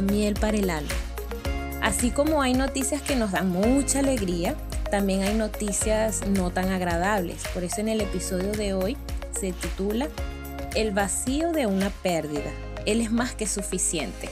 Miel 0.00 0.34
para 0.34 0.56
el 0.56 0.70
Alma. 0.70 0.94
Así 1.82 2.10
como 2.10 2.42
hay 2.42 2.54
noticias 2.54 3.02
que 3.02 3.16
nos 3.16 3.32
dan 3.32 3.50
mucha 3.50 4.00
alegría, 4.00 4.56
también 4.90 5.22
hay 5.22 5.34
noticias 5.34 6.26
no 6.26 6.50
tan 6.50 6.70
agradables. 6.70 7.42
Por 7.52 7.64
eso 7.64 7.80
en 7.80 7.88
el 7.88 8.00
episodio 8.00 8.52
de 8.52 8.74
hoy 8.74 8.96
se 9.38 9.52
titula 9.52 10.08
El 10.74 10.92
vacío 10.92 11.52
de 11.52 11.66
una 11.66 11.90
pérdida. 11.90 12.50
Él 12.86 13.00
es 13.00 13.10
más 13.10 13.34
que 13.34 13.46
suficiente. 13.46 14.28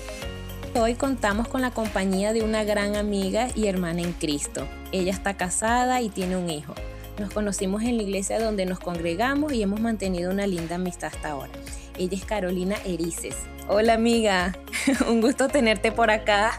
Hoy 0.74 0.94
contamos 0.94 1.46
con 1.46 1.60
la 1.60 1.70
compañía 1.70 2.32
de 2.32 2.42
una 2.42 2.64
gran 2.64 2.96
amiga 2.96 3.48
y 3.54 3.68
hermana 3.68 4.02
en 4.02 4.12
Cristo. 4.12 4.66
Ella 4.90 5.12
está 5.12 5.34
casada 5.34 6.00
y 6.02 6.08
tiene 6.08 6.36
un 6.36 6.50
hijo. 6.50 6.74
Nos 7.18 7.32
conocimos 7.32 7.82
en 7.82 7.96
la 7.96 8.02
iglesia 8.02 8.40
donde 8.40 8.66
nos 8.66 8.80
congregamos 8.80 9.52
y 9.52 9.62
hemos 9.62 9.80
mantenido 9.80 10.32
una 10.32 10.48
linda 10.48 10.74
amistad 10.74 11.12
hasta 11.14 11.30
ahora. 11.30 11.52
Ella 11.96 12.16
es 12.16 12.24
Carolina 12.24 12.76
Erices. 12.84 13.36
Hola 13.68 13.94
amiga, 13.94 14.52
un 15.08 15.20
gusto 15.20 15.48
tenerte 15.48 15.92
por 15.92 16.10
acá. 16.10 16.52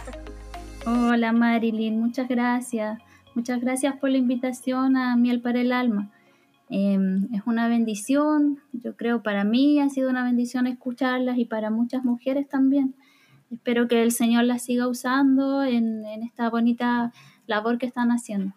Hola 0.86 1.32
Marilyn, 1.32 2.00
muchas 2.00 2.28
gracias. 2.28 3.00
Muchas 3.34 3.60
gracias 3.60 3.96
por 3.98 4.10
la 4.10 4.18
invitación 4.18 4.98
a 4.98 5.16
Miel 5.16 5.42
para 5.42 5.62
el 5.62 5.72
Alma. 5.72 6.12
Em, 6.70 7.28
es 7.34 7.42
una 7.46 7.68
bendición, 7.68 8.60
yo 8.72 8.96
creo 8.96 9.22
para 9.22 9.44
mí 9.44 9.80
ha 9.80 9.90
sido 9.90 10.10
una 10.10 10.24
bendición 10.24 10.66
escucharlas 10.66 11.38
y 11.38 11.46
para 11.46 11.70
muchas 11.70 12.04
mujeres 12.04 12.48
también. 12.48 12.96
Espero 13.52 13.88
que 13.88 14.02
el 14.02 14.12
Señor 14.12 14.46
las 14.46 14.64
siga 14.64 14.88
usando 14.88 15.64
en, 15.64 16.06
en 16.06 16.24
esta 16.24 16.50
bonita 16.50 17.14
labor 17.46 17.78
que 17.78 17.86
están 17.86 18.10
haciendo. 18.10 18.56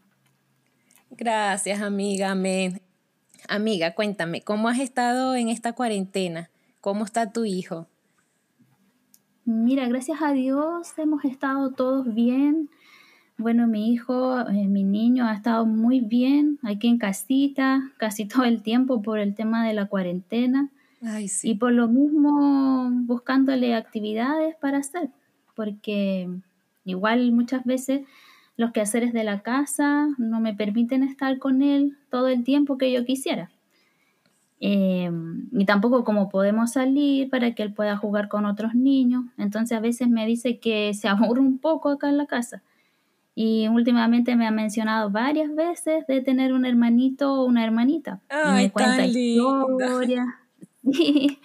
Gracias, 1.11 1.83
amiga. 1.83 2.31
Amén. 2.31 2.81
Amiga, 3.48 3.95
cuéntame, 3.95 4.42
¿cómo 4.42 4.69
has 4.69 4.79
estado 4.79 5.35
en 5.35 5.48
esta 5.48 5.73
cuarentena? 5.73 6.51
¿Cómo 6.81 7.05
está 7.05 7.33
tu 7.33 7.45
hijo? 7.45 7.87
Mira, 9.51 9.89
gracias 9.89 10.21
a 10.21 10.33
Dios 10.33 10.93
hemos 10.99 11.25
estado 11.25 11.71
todos 11.71 12.15
bien. 12.15 12.69
Bueno, 13.39 13.67
mi 13.67 13.91
hijo, 13.91 14.41
eh, 14.41 14.69
mi 14.69 14.85
niño 14.85 15.25
ha 15.25 15.33
estado 15.33 15.65
muy 15.65 16.01
bien 16.01 16.59
aquí 16.63 16.87
en 16.87 16.99
casita, 16.99 17.91
casi 17.97 18.27
todo 18.29 18.45
el 18.45 18.61
tiempo 18.61 19.01
por 19.01 19.19
el 19.19 19.35
tema 19.35 19.67
de 19.67 19.73
la 19.73 19.87
cuarentena. 19.87 20.69
Ay, 21.01 21.29
sí. 21.29 21.53
Y 21.53 21.55
por 21.55 21.73
lo 21.73 21.89
mismo 21.89 22.91
buscándole 23.07 23.75
actividades 23.75 24.55
para 24.57 24.79
hacer, 24.79 25.09
porque 25.57 26.29
igual 26.85 27.33
muchas 27.33 27.65
veces 27.65 28.03
los 28.59 28.73
quehaceres 28.73 29.15
de 29.15 29.25
la 29.25 29.41
casa 29.41 30.09
no 30.19 30.41
me 30.41 30.53
permiten 30.53 31.03
estar 31.03 31.39
con 31.39 31.63
él 31.63 31.97
todo 32.11 32.29
el 32.29 32.45
tiempo 32.45 32.77
que 32.77 32.93
yo 32.93 33.07
quisiera. 33.07 33.49
Eh, 34.61 35.11
ni 35.53 35.64
tampoco 35.64 36.03
como 36.03 36.28
podemos 36.28 36.73
salir 36.73 37.31
para 37.31 37.55
que 37.55 37.62
él 37.62 37.73
pueda 37.73 37.97
jugar 37.97 38.28
con 38.28 38.45
otros 38.45 38.75
niños. 38.75 39.25
Entonces 39.37 39.77
a 39.77 39.81
veces 39.81 40.09
me 40.09 40.27
dice 40.27 40.59
que 40.59 40.95
se 40.95 41.09
aburre 41.09 41.41
un 41.41 41.59
poco 41.59 41.91
acá 41.91 42.09
en 42.09 42.19
la 42.19 42.27
casa. 42.27 42.62
Y 43.34 43.69
últimamente 43.69 44.34
me 44.34 44.48
ha 44.48 44.51
mencionado 44.51 45.11
varias 45.11 45.55
veces 45.55 46.05
de 46.09 46.20
tener 46.23 46.53
un 46.53 46.67
hermanito 46.67 47.34
o 47.34 47.45
una 47.45 47.64
hermanita. 47.64 48.20
Ay, 48.29 48.64
me 48.64 48.70
cuenta 48.73 49.06
historias. 49.06 50.27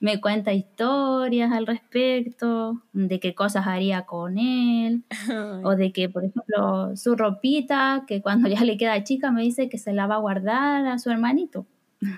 me 0.00 0.20
cuenta 0.20 0.52
historias 0.52 1.50
al 1.52 1.66
respecto, 1.66 2.82
de 2.92 3.18
qué 3.18 3.34
cosas 3.34 3.66
haría 3.66 4.02
con 4.02 4.36
él, 4.36 5.04
Ay. 5.10 5.62
o 5.64 5.74
de 5.74 5.90
que, 5.90 6.10
por 6.10 6.24
ejemplo, 6.24 6.94
su 6.96 7.16
ropita, 7.16 8.04
que 8.06 8.20
cuando 8.20 8.48
ya 8.50 8.62
le 8.62 8.76
queda 8.76 9.02
chica, 9.02 9.30
me 9.30 9.42
dice 9.42 9.70
que 9.70 9.78
se 9.78 9.94
la 9.94 10.06
va 10.06 10.16
a 10.16 10.20
guardar 10.20 10.86
a 10.86 10.98
su 10.98 11.10
hermanito. 11.10 11.64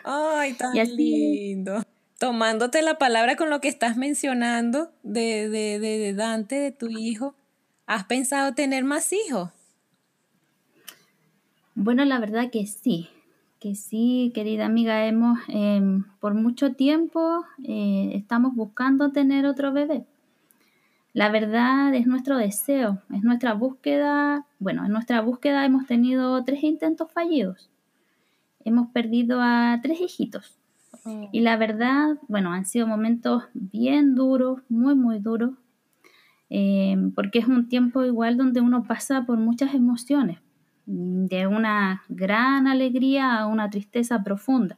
Ay, 0.04 0.52
tan 0.58 0.74
Y 0.76 0.80
así- 0.80 0.96
lindo. 0.96 1.82
Tomándote 2.18 2.82
la 2.82 2.98
palabra 2.98 3.36
con 3.36 3.48
lo 3.48 3.60
que 3.62 3.68
estás 3.68 3.96
mencionando 3.96 4.92
de, 5.02 5.48
de, 5.48 5.78
de, 5.78 5.98
de 5.98 6.12
Dante, 6.12 6.56
de 6.56 6.70
tu 6.70 6.88
hijo, 6.90 7.34
¿has 7.86 8.04
pensado 8.04 8.52
tener 8.54 8.84
más 8.84 9.10
hijos? 9.14 9.48
Bueno, 11.74 12.04
la 12.04 12.18
verdad 12.18 12.50
que 12.50 12.66
sí, 12.66 13.08
que 13.58 13.74
sí, 13.74 14.32
querida 14.34 14.66
amiga, 14.66 15.06
hemos 15.06 15.38
em, 15.48 16.04
por 16.20 16.34
mucho 16.34 16.74
tiempo 16.74 17.44
eh, 17.66 18.12
estamos 18.14 18.54
buscando 18.54 19.12
tener 19.12 19.46
otro 19.46 19.72
bebé. 19.72 20.04
La 21.14 21.30
verdad 21.30 21.94
es 21.94 22.06
nuestro 22.06 22.36
deseo, 22.36 22.98
es 23.14 23.22
nuestra 23.22 23.54
búsqueda. 23.54 24.44
Bueno, 24.58 24.84
en 24.84 24.92
nuestra 24.92 25.22
búsqueda 25.22 25.64
hemos 25.64 25.86
tenido 25.86 26.44
tres 26.44 26.62
intentos 26.64 27.10
fallidos. 27.10 27.69
Hemos 28.64 28.90
perdido 28.90 29.40
a 29.40 29.78
tres 29.82 30.00
hijitos. 30.00 30.56
Y 31.32 31.40
la 31.40 31.56
verdad, 31.56 32.18
bueno, 32.28 32.52
han 32.52 32.66
sido 32.66 32.86
momentos 32.86 33.44
bien 33.54 34.14
duros, 34.14 34.60
muy, 34.68 34.94
muy 34.94 35.18
duros, 35.18 35.52
eh, 36.50 36.96
porque 37.14 37.38
es 37.38 37.46
un 37.46 37.68
tiempo 37.68 38.04
igual 38.04 38.36
donde 38.36 38.60
uno 38.60 38.82
pasa 38.84 39.24
por 39.24 39.38
muchas 39.38 39.72
emociones, 39.74 40.40
de 40.86 41.46
una 41.46 42.02
gran 42.08 42.66
alegría 42.66 43.38
a 43.38 43.46
una 43.46 43.70
tristeza 43.70 44.22
profunda, 44.22 44.76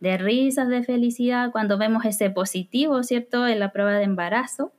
de 0.00 0.18
risas 0.18 0.68
de 0.68 0.82
felicidad 0.82 1.52
cuando 1.52 1.78
vemos 1.78 2.04
ese 2.04 2.28
positivo, 2.30 3.02
¿cierto?, 3.02 3.46
en 3.46 3.60
la 3.60 3.72
prueba 3.72 3.92
de 3.92 4.04
embarazo, 4.04 4.72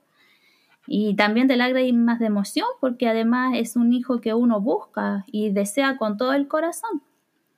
y 0.86 1.14
también 1.14 1.48
de 1.48 1.56
lágrimas 1.56 2.18
de 2.18 2.26
emoción, 2.26 2.66
porque 2.80 3.08
además 3.08 3.54
es 3.56 3.76
un 3.76 3.92
hijo 3.92 4.20
que 4.20 4.34
uno 4.34 4.60
busca 4.60 5.24
y 5.26 5.50
desea 5.50 5.96
con 5.96 6.16
todo 6.16 6.34
el 6.34 6.48
corazón. 6.48 7.02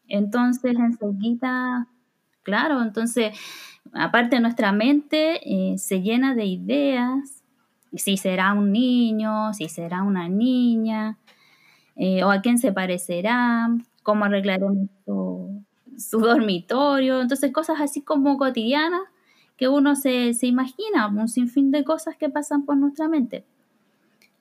Entonces, 0.09 0.77
enseguida 0.77 1.89
Claro, 2.45 2.83
entonces, 2.83 3.37
aparte 3.95 4.39
nuestra 4.39 4.71
mente 4.71 5.41
eh, 5.45 5.79
se 5.79 6.03
llena 6.03 6.35
de 6.35 6.45
ideas, 6.45 7.43
si 7.95 8.19
será 8.19 8.53
un 8.53 8.71
niño, 8.71 9.55
si 9.55 9.69
será 9.71 10.03
una 10.03 10.29
niña, 10.29 11.17
eh, 11.97 12.23
o 12.23 12.31
a 12.31 12.43
quién 12.43 12.59
se 12.59 12.73
parecerá, 12.73 13.69
cómo 14.03 14.27
arreglaremos 14.27 14.89
su, 15.07 15.65
dormitorio, 16.21 17.23
entonces 17.23 17.51
cosas 17.53 17.81
así 17.81 18.03
como 18.03 18.37
cotidianas 18.37 19.03
que 19.57 19.69
uno 19.69 19.97
se, 19.97 20.35
se 20.35 20.47
imagina, 20.47 21.07
un 21.07 21.29
sinfín 21.29 21.71
de 21.71 21.85
cosas 21.85 22.17
que 22.17 22.29
pasan 22.29 22.67
por 22.67 22.77
nuestra 22.77 23.09
mente. 23.09 23.45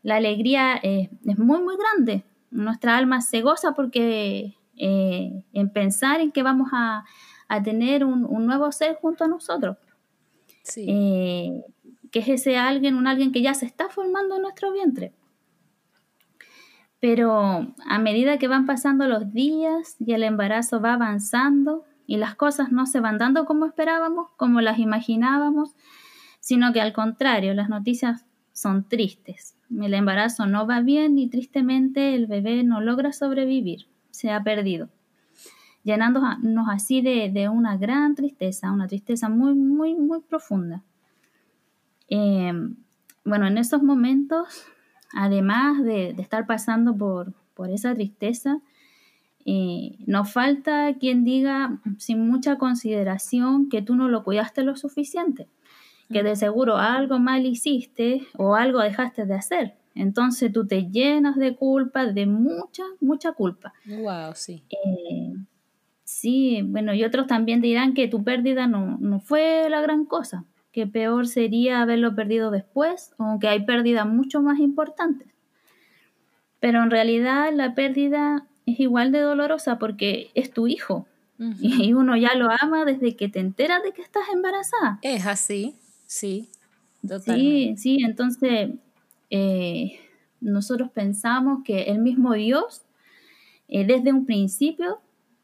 La 0.02 0.18
alegría 0.18 0.76
es 0.76 1.10
muy, 1.40 1.62
muy 1.62 1.76
grande, 1.78 2.26
nuestra 2.52 2.98
alma 2.98 3.22
se 3.22 3.42
goza 3.42 3.74
porque 3.74 4.58
eh, 4.78 5.44
en 5.54 5.70
pensar 5.72 6.22
en 6.22 6.32
que 6.32 6.44
vamos 6.44 6.70
a 6.74 7.06
a 7.54 7.62
tener 7.62 8.04
un, 8.04 8.26
un, 8.26 8.46
nuevo 8.48 8.72
ser 8.72 8.96
junto 8.96 9.24
a 9.24 9.28
nosotros. 9.28 9.78
Sí. 10.64 10.86
Eh, 10.88 11.64
que 12.12 12.20
es 12.20 12.28
ese 12.30 12.58
alguien, 12.58 12.96
un 12.96 13.08
alguien 13.08 13.32
que 13.32 13.42
ya 13.42 13.54
se 13.54 13.66
está 13.66 13.90
formando 13.90 14.38
en 14.38 14.42
nuestro 14.42 14.72
vientre. 14.72 15.14
Pero 17.00 17.74
a 17.86 18.00
medida 18.00 18.40
que 18.40 18.48
van 18.48 18.66
pasando 18.66 19.08
los 19.08 19.34
días 19.34 19.98
y 20.00 20.14
el 20.14 20.24
embarazo 20.24 20.82
va 20.82 20.94
avanzando 20.94 21.84
y 22.08 22.18
las 22.18 22.36
cosas 22.36 22.72
no 22.72 22.86
se 22.86 23.02
van 23.02 23.18
dando 23.18 23.46
como 23.46 23.66
esperábamos, 23.66 24.30
como 24.38 24.62
las 24.62 24.80
imaginábamos, 24.80 25.76
sino 26.40 26.74
que 26.74 26.82
al 26.82 26.94
contrario, 26.94 27.54
las 27.54 27.70
noticias 27.70 28.26
son 28.52 28.88
tristes. 28.88 29.58
El 29.70 29.94
embarazo 29.94 30.46
no 30.46 30.66
va 30.66 30.82
bien 30.82 31.20
y 31.20 31.30
tristemente 31.30 32.16
el 32.16 32.28
bebé 32.28 32.64
no 32.64 32.82
logra 32.82 33.12
sobrevivir, 33.12 33.88
se 34.14 34.32
ha 34.32 34.44
perdido 34.44 34.90
llenándonos 35.84 36.68
así 36.70 37.02
de, 37.02 37.30
de, 37.30 37.50
una 37.50 37.78
gran 37.78 38.16
tristeza, 38.16 38.72
una 38.72 38.88
tristeza 38.88 39.30
muy, 39.30 39.54
muy, 39.54 39.96
muy 39.96 40.22
profunda. 40.22 40.82
Eh, 42.10 42.54
bueno, 43.26 43.48
en 43.48 43.58
esos 43.58 43.84
momentos, 43.84 44.66
además 45.14 45.84
de, 45.84 46.14
de 46.14 46.22
estar 46.22 46.48
pasando 46.48 46.96
por, 46.96 47.34
por 47.54 47.70
esa 47.70 47.94
tristeza, 47.94 48.62
eh, 49.46 49.98
nos 50.08 50.32
falta 50.32 50.94
quien 51.00 51.26
diga 51.26 51.82
sin 51.98 52.28
mucha 52.28 52.58
consideración 52.58 53.68
que 53.68 53.82
tú 53.82 53.96
no 53.96 54.08
lo 54.08 54.24
cuidaste 54.24 54.64
lo 54.64 54.78
suficiente, 54.78 55.50
que 56.10 56.24
de 56.24 56.38
seguro 56.38 56.78
algo 56.78 57.20
mal 57.20 57.46
hiciste 57.46 58.26
o 58.38 58.56
algo 58.56 58.80
dejaste 58.80 59.26
de 59.26 59.34
hacer. 59.34 59.76
Entonces 59.96 60.52
tú 60.52 60.66
te 60.66 60.90
llenas 60.90 61.36
de 61.36 61.56
culpa, 61.56 62.06
de 62.06 62.26
mucha, 62.26 62.84
mucha 63.00 63.34
culpa. 63.34 63.74
Wow, 63.86 64.34
sí. 64.34 64.64
Eh, 64.70 65.34
Sí, 66.14 66.62
bueno, 66.64 66.94
y 66.94 67.04
otros 67.04 67.28
también 67.28 67.60
dirán 67.60 67.94
que 67.94 68.08
tu 68.08 68.24
pérdida 68.24 68.68
no, 68.68 68.98
no, 69.00 69.20
fue 69.20 69.68
la 69.70 69.82
gran 69.82 70.06
cosa, 70.06 70.46
que 70.72 70.86
peor 70.86 71.28
sería 71.28 71.82
haberlo 71.82 72.14
perdido 72.14 72.52
después, 72.52 73.14
o 73.18 73.40
que 73.40 73.48
hay 73.48 73.66
pérdidas 73.66 74.06
mucho 74.08 74.42
más 74.42 74.60
importantes. 74.60 75.28
Pero 76.60 76.84
en 76.84 76.92
realidad 76.92 77.52
la 77.54 77.74
pérdida 77.74 78.48
es 78.66 78.80
igual 78.80 79.12
de 79.12 79.22
dolorosa 79.22 79.80
porque 79.80 80.30
es 80.36 80.52
tu 80.52 80.68
hijo. 80.68 81.08
Uh 81.40 81.46
-huh. 81.46 81.58
Y 81.62 81.94
uno 81.94 82.16
ya 82.16 82.36
lo 82.36 82.50
ama 82.62 82.86
desde 82.86 83.16
que 83.16 83.28
te 83.28 83.40
enteras 83.40 83.82
de 83.84 83.92
que 83.92 84.02
estás 84.02 84.24
embarazada. 84.32 85.00
Es 85.02 85.26
así, 85.26 85.76
sí. 86.06 86.50
Totalmente. 87.02 87.76
Sí, 87.82 87.98
sí, 87.98 88.04
entonces 88.06 88.70
eh, 89.36 90.00
nosotros 90.42 90.92
pensamos 90.92 91.64
que 91.66 91.86
el 91.86 91.98
mismo 91.98 92.34
Dios, 92.34 92.84
eh, 93.68 93.84
desde 93.84 94.14
un 94.14 94.28
principio, 94.28 95.00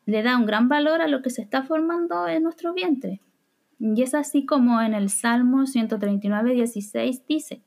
le 0.05 0.21
da 0.21 0.37
un 0.37 0.45
gran 0.45 0.69
valor 0.69 1.01
a 1.01 1.07
lo 1.07 1.23
que 1.23 1.31
se 1.31 1.41
está 1.41 1.63
formando 1.63 2.27
en 2.27 2.43
nuestro 2.43 2.75
vientre. 2.75 3.19
Y 3.79 3.99
es 4.03 4.13
así 4.13 4.45
como 4.45 4.79
en 4.79 4.93
el 4.93 5.09
Salmo 5.09 5.65
139, 5.65 6.53
16 6.53 7.25
dice, 7.27 7.63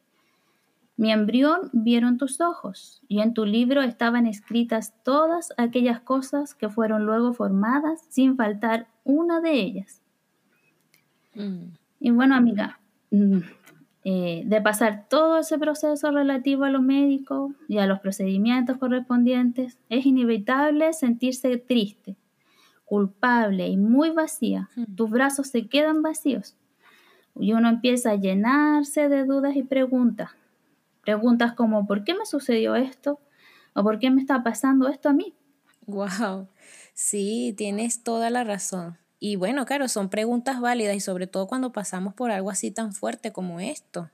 mi 0.96 1.10
embrión 1.10 1.70
vieron 1.72 2.18
tus 2.18 2.40
ojos, 2.40 3.02
y 3.08 3.20
en 3.20 3.34
tu 3.34 3.44
libro 3.44 3.82
estaban 3.82 4.26
escritas 4.26 4.94
todas 5.02 5.52
aquellas 5.56 6.00
cosas 6.02 6.54
que 6.54 6.68
fueron 6.68 7.04
luego 7.04 7.32
formadas, 7.32 8.06
sin 8.10 8.36
faltar 8.36 8.86
una 9.02 9.40
de 9.40 9.54
ellas. 9.54 10.00
Mm. 11.34 11.74
Y 11.98 12.10
bueno, 12.12 12.36
amiga, 12.36 12.78
mm, 13.10 13.40
eh, 14.04 14.42
de 14.46 14.60
pasar 14.60 15.06
todo 15.08 15.38
ese 15.38 15.58
proceso 15.58 16.10
relativo 16.10 16.64
a 16.64 16.70
lo 16.70 16.82
médico 16.82 17.54
y 17.68 17.78
a 17.78 17.86
los 17.86 18.00
procedimientos 18.00 18.78
correspondientes, 18.78 19.78
es 19.88 20.06
inevitable 20.06 20.92
sentirse 20.92 21.56
triste, 21.56 22.16
culpable 22.84 23.68
y 23.68 23.76
muy 23.76 24.10
vacía. 24.10 24.70
Mm. 24.74 24.96
Tus 24.96 25.10
brazos 25.10 25.46
se 25.48 25.68
quedan 25.68 26.02
vacíos 26.02 26.56
y 27.38 27.52
uno 27.52 27.68
empieza 27.68 28.10
a 28.10 28.16
llenarse 28.16 29.08
de 29.08 29.24
dudas 29.24 29.54
y 29.54 29.62
preguntas. 29.62 30.30
Preguntas 31.02 31.52
como 31.54 31.86
¿por 31.86 32.02
qué 32.02 32.14
me 32.14 32.26
sucedió 32.26 32.74
esto? 32.74 33.20
¿O 33.74 33.82
por 33.84 33.98
qué 34.00 34.10
me 34.10 34.20
está 34.20 34.42
pasando 34.42 34.88
esto 34.88 35.08
a 35.08 35.12
mí? 35.12 35.34
Wow, 35.86 36.48
sí, 36.92 37.54
tienes 37.56 38.02
toda 38.02 38.30
la 38.30 38.44
razón. 38.44 38.98
Y 39.24 39.36
bueno, 39.36 39.64
claro, 39.66 39.86
son 39.86 40.08
preguntas 40.08 40.60
válidas 40.60 40.96
y 40.96 41.00
sobre 41.00 41.28
todo 41.28 41.46
cuando 41.46 41.70
pasamos 41.70 42.12
por 42.12 42.32
algo 42.32 42.50
así 42.50 42.72
tan 42.72 42.92
fuerte 42.92 43.32
como 43.32 43.60
esto. 43.60 44.10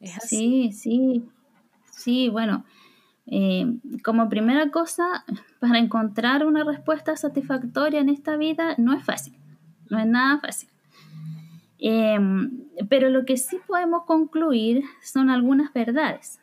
¿Es 0.00 0.16
así? 0.16 0.72
Sí, 0.72 0.72
sí, 0.72 1.28
sí, 1.92 2.28
bueno. 2.28 2.64
Eh, 3.26 3.72
como 4.02 4.28
primera 4.28 4.72
cosa, 4.72 5.24
para 5.60 5.78
encontrar 5.78 6.44
una 6.44 6.64
respuesta 6.64 7.16
satisfactoria 7.16 8.00
en 8.00 8.08
esta 8.08 8.36
vida 8.36 8.74
no 8.78 8.92
es 8.92 9.04
fácil, 9.04 9.36
no 9.90 10.00
es 10.00 10.06
nada 10.08 10.40
fácil. 10.40 10.68
Em, 11.78 12.64
pero 12.88 13.10
lo 13.10 13.24
que 13.24 13.36
sí 13.36 13.58
podemos 13.64 14.06
concluir 14.06 14.82
son 15.04 15.30
algunas 15.30 15.72
verdades. 15.72 16.40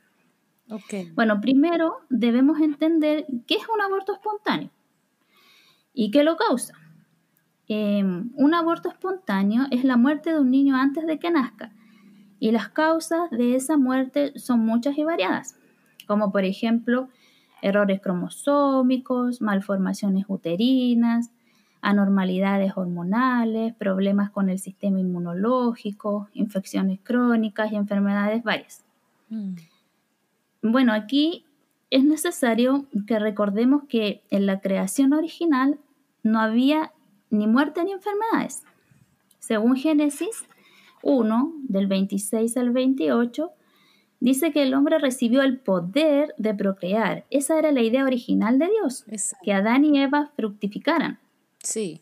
Okay. 0.69 1.11
Bueno, 1.15 1.41
primero 1.41 1.97
debemos 2.09 2.61
entender 2.61 3.25
qué 3.45 3.55
es 3.55 3.67
un 3.67 3.81
aborto 3.81 4.13
espontáneo 4.13 4.69
y 5.93 6.09
qué 6.09 6.23
lo 6.23 6.37
causa. 6.37 6.75
Em, 7.75 8.29
un 8.35 8.53
aborto 8.53 8.87
espontáneo 8.87 9.63
es 9.71 9.83
la 9.83 9.97
muerte 9.97 10.31
de 10.31 10.39
un 10.39 10.51
niño 10.51 10.75
antes 10.75 11.07
de 11.07 11.17
que 11.17 11.31
nazca 11.31 11.71
y 12.39 12.51
las 12.51 12.69
causas 12.69 13.31
de 13.31 13.55
esa 13.55 13.77
muerte 13.77 14.37
son 14.37 14.59
muchas 14.59 14.95
y 14.95 15.03
variadas, 15.03 15.57
como 16.05 16.31
por 16.31 16.43
ejemplo 16.43 17.09
errores 17.63 17.99
cromosómicos, 17.99 19.41
malformaciones 19.41 20.25
uterinas, 20.27 21.31
anormalidades 21.81 22.73
hormonales, 22.75 23.73
problemas 23.73 24.29
con 24.29 24.51
el 24.51 24.59
sistema 24.59 24.99
inmunológico, 24.99 26.27
infecciones 26.33 26.99
crónicas 27.01 27.71
y 27.71 27.75
enfermedades 27.75 28.43
varias. 28.43 28.85
Mm. 29.29 29.55
Bueno, 30.61 30.93
aquí 30.93 31.43
es 31.89 32.03
necesario 32.03 32.85
que 33.07 33.17
recordemos 33.17 33.85
que 33.89 34.21
en 34.29 34.45
la 34.45 34.59
creación 34.59 35.13
original 35.13 35.79
no 36.21 36.39
había 36.39 36.91
ni 37.33 37.47
muerte 37.47 37.83
ni 37.83 37.91
enfermedades. 37.91 38.63
Según 39.39 39.75
Génesis 39.75 40.45
1, 41.01 41.53
del 41.63 41.87
26 41.87 42.55
al 42.57 42.69
28, 42.71 43.51
dice 44.19 44.51
que 44.51 44.63
el 44.63 44.73
hombre 44.73 44.99
recibió 44.99 45.41
el 45.41 45.59
poder 45.59 46.33
de 46.37 46.53
procrear. 46.53 47.25
Esa 47.29 47.59
era 47.59 47.71
la 47.71 47.81
idea 47.81 48.05
original 48.05 48.57
de 48.57 48.69
Dios, 48.69 49.05
que 49.43 49.53
Adán 49.53 49.83
y 49.83 49.99
Eva 49.99 50.31
fructificaran. 50.35 51.19
Sí. 51.59 52.01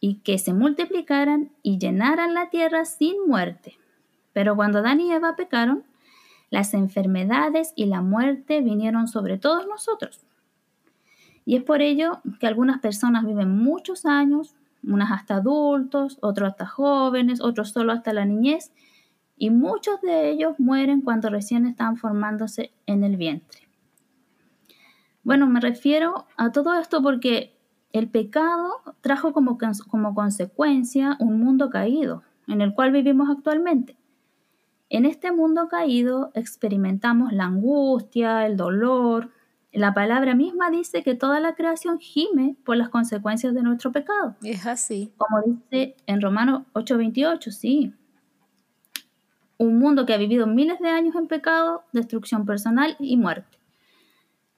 Y 0.00 0.16
que 0.16 0.36
se 0.38 0.52
multiplicaran 0.52 1.52
y 1.62 1.78
llenaran 1.78 2.34
la 2.34 2.50
tierra 2.50 2.84
sin 2.84 3.26
muerte. 3.26 3.78
Pero 4.34 4.56
cuando 4.56 4.80
Adán 4.80 5.00
y 5.00 5.10
Eva 5.10 5.36
pecaron, 5.36 5.84
las 6.50 6.74
enfermedades 6.74 7.72
y 7.74 7.86
la 7.86 8.02
muerte 8.02 8.60
vinieron 8.60 9.08
sobre 9.08 9.38
todos 9.38 9.66
nosotros. 9.66 10.20
Y 11.44 11.56
es 11.56 11.62
por 11.62 11.82
ello 11.82 12.20
que 12.40 12.46
algunas 12.46 12.80
personas 12.80 13.26
viven 13.26 13.50
muchos 13.50 14.06
años, 14.06 14.54
unas 14.82 15.12
hasta 15.12 15.36
adultos, 15.36 16.18
otros 16.20 16.50
hasta 16.50 16.66
jóvenes, 16.66 17.40
otros 17.40 17.70
solo 17.70 17.92
hasta 17.92 18.12
la 18.12 18.24
niñez, 18.24 18.72
y 19.36 19.50
muchos 19.50 20.00
de 20.00 20.30
ellos 20.30 20.58
mueren 20.58 21.00
cuando 21.00 21.28
recién 21.28 21.66
están 21.66 21.96
formándose 21.96 22.72
en 22.86 23.04
el 23.04 23.16
vientre. 23.16 23.68
Bueno, 25.22 25.46
me 25.46 25.60
refiero 25.60 26.26
a 26.36 26.52
todo 26.52 26.78
esto 26.78 27.02
porque 27.02 27.56
el 27.92 28.08
pecado 28.08 28.72
trajo 29.00 29.32
como, 29.32 29.58
como 29.88 30.14
consecuencia 30.14 31.16
un 31.18 31.40
mundo 31.40 31.70
caído, 31.70 32.22
en 32.46 32.60
el 32.60 32.74
cual 32.74 32.92
vivimos 32.92 33.30
actualmente. 33.30 33.96
En 34.90 35.06
este 35.06 35.32
mundo 35.32 35.68
caído 35.68 36.30
experimentamos 36.34 37.32
la 37.32 37.44
angustia, 37.44 38.46
el 38.46 38.56
dolor, 38.56 39.30
la 39.74 39.92
palabra 39.92 40.34
misma 40.34 40.70
dice 40.70 41.02
que 41.02 41.14
toda 41.14 41.40
la 41.40 41.54
creación 41.54 41.98
gime 41.98 42.56
por 42.64 42.76
las 42.76 42.88
consecuencias 42.88 43.54
de 43.54 43.62
nuestro 43.62 43.90
pecado. 43.92 44.36
Es 44.42 44.66
así. 44.66 45.12
Como 45.16 45.42
dice 45.42 45.96
en 46.06 46.20
Romanos 46.20 46.62
8:28, 46.74 47.50
sí. 47.50 47.92
Un 49.58 49.78
mundo 49.78 50.06
que 50.06 50.14
ha 50.14 50.18
vivido 50.18 50.46
miles 50.46 50.78
de 50.78 50.88
años 50.88 51.16
en 51.16 51.26
pecado, 51.26 51.84
destrucción 51.92 52.46
personal 52.46 52.96
y 53.00 53.16
muerte. 53.16 53.58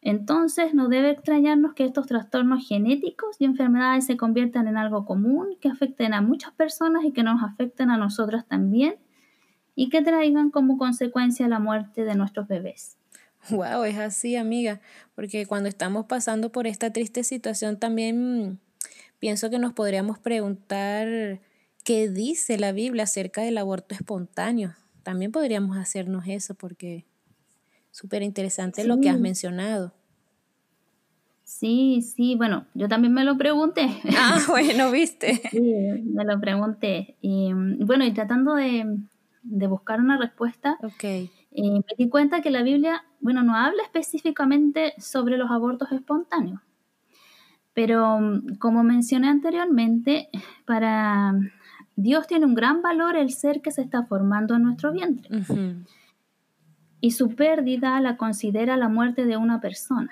Entonces 0.03 0.73
no 0.73 0.89
debe 0.89 1.11
extrañarnos 1.11 1.75
que 1.75 1.85
estos 1.85 2.07
trastornos 2.07 2.67
genéticos 2.69 3.41
y 3.41 3.45
enfermedades 3.45 4.07
se 4.07 4.17
conviertan 4.17 4.69
en 4.69 4.77
algo 4.77 5.05
común, 5.05 5.57
que 5.61 5.69
afecten 5.69 6.15
a 6.15 6.21
muchas 6.21 6.53
personas 6.53 7.05
y 7.05 7.13
que 7.13 7.25
nos 7.25 7.43
afecten 7.43 7.91
a 7.91 7.97
nosotras 7.97 8.47
también, 8.47 8.97
y 9.75 9.89
que 9.89 10.03
traigan 10.03 10.51
como 10.51 10.79
consecuencia 10.79 11.49
la 11.49 11.59
muerte 11.59 12.05
de 12.05 12.15
nuestros 12.15 12.47
bebés. 12.47 12.99
Wow, 13.51 13.85
es 13.85 13.99
así, 13.99 14.37
amiga, 14.37 14.81
porque 15.15 15.47
cuando 15.47 15.69
estamos 15.69 16.07
pasando 16.07 16.51
por 16.51 16.67
esta 16.67 16.93
triste 16.93 17.25
situación 17.25 17.79
también 17.79 18.59
pienso 19.19 19.51
que 19.51 19.59
nos 19.59 19.73
podríamos 19.73 20.19
preguntar 20.19 21.41
qué 21.85 22.09
dice 22.09 22.59
la 22.59 22.73
Biblia 22.73 23.05
acerca 23.05 23.43
del 23.43 23.59
aborto 23.59 23.95
espontáneo. 23.95 24.75
También 25.03 25.31
podríamos 25.31 25.77
hacernos 25.77 26.25
eso 26.27 26.55
porque 26.55 27.05
súper 27.93 28.23
interesante 28.23 28.85
lo 28.85 29.01
que 29.01 29.09
has 29.09 29.21
mencionado. 29.21 29.95
Sí, 31.45 32.03
sí, 32.03 32.35
bueno, 32.35 32.67
yo 32.75 32.89
también 32.89 33.15
me 33.15 33.25
lo 33.25 33.39
pregunté. 33.39 33.89
Ah, 34.19 34.41
bueno, 34.49 34.91
viste. 34.91 35.41
Sí, 35.51 35.63
me 35.63 36.25
lo 36.25 36.41
pregunté. 36.41 37.17
Y 37.21 37.53
bueno, 37.53 38.05
y 38.05 38.13
tratando 38.13 38.57
de, 38.57 38.85
de 39.43 39.67
buscar 39.69 40.01
una 40.01 40.19
respuesta, 40.19 40.77
okay. 40.83 41.31
Eh, 41.59 41.71
me 41.71 41.95
di 41.97 42.11
cuenta 42.11 42.43
que 42.43 42.51
la 42.51 42.63
Biblia, 42.63 43.03
bueno, 43.19 43.43
no 43.43 43.57
habla 43.57 43.83
específicamente 43.83 44.93
sobre 44.99 45.39
los 45.39 45.51
abortos 45.51 45.91
espontáneos, 45.91 46.61
pero 47.73 48.21
mm, 48.21 48.57
como 48.59 48.83
mencioné 48.83 49.31
anteriormente, 49.31 50.29
para 50.67 51.35
Dios 51.97 52.27
tiene 52.27 52.45
un 52.45 52.55
gran 52.55 52.83
valor 52.83 53.17
el 53.17 53.31
ser 53.31 53.63
que 53.63 53.71
se 53.71 53.81
está 53.81 54.05
formando 54.05 54.55
en 54.55 54.65
nuestro 54.65 54.93
vientre. 54.93 55.31
Y 57.01 57.13
su 57.13 57.35
pérdida 57.35 57.99
la 58.01 58.19
considera 58.19 58.77
la 58.77 58.91
muerte 58.91 59.25
de 59.25 59.39
una 59.39 59.59
persona. 59.59 60.11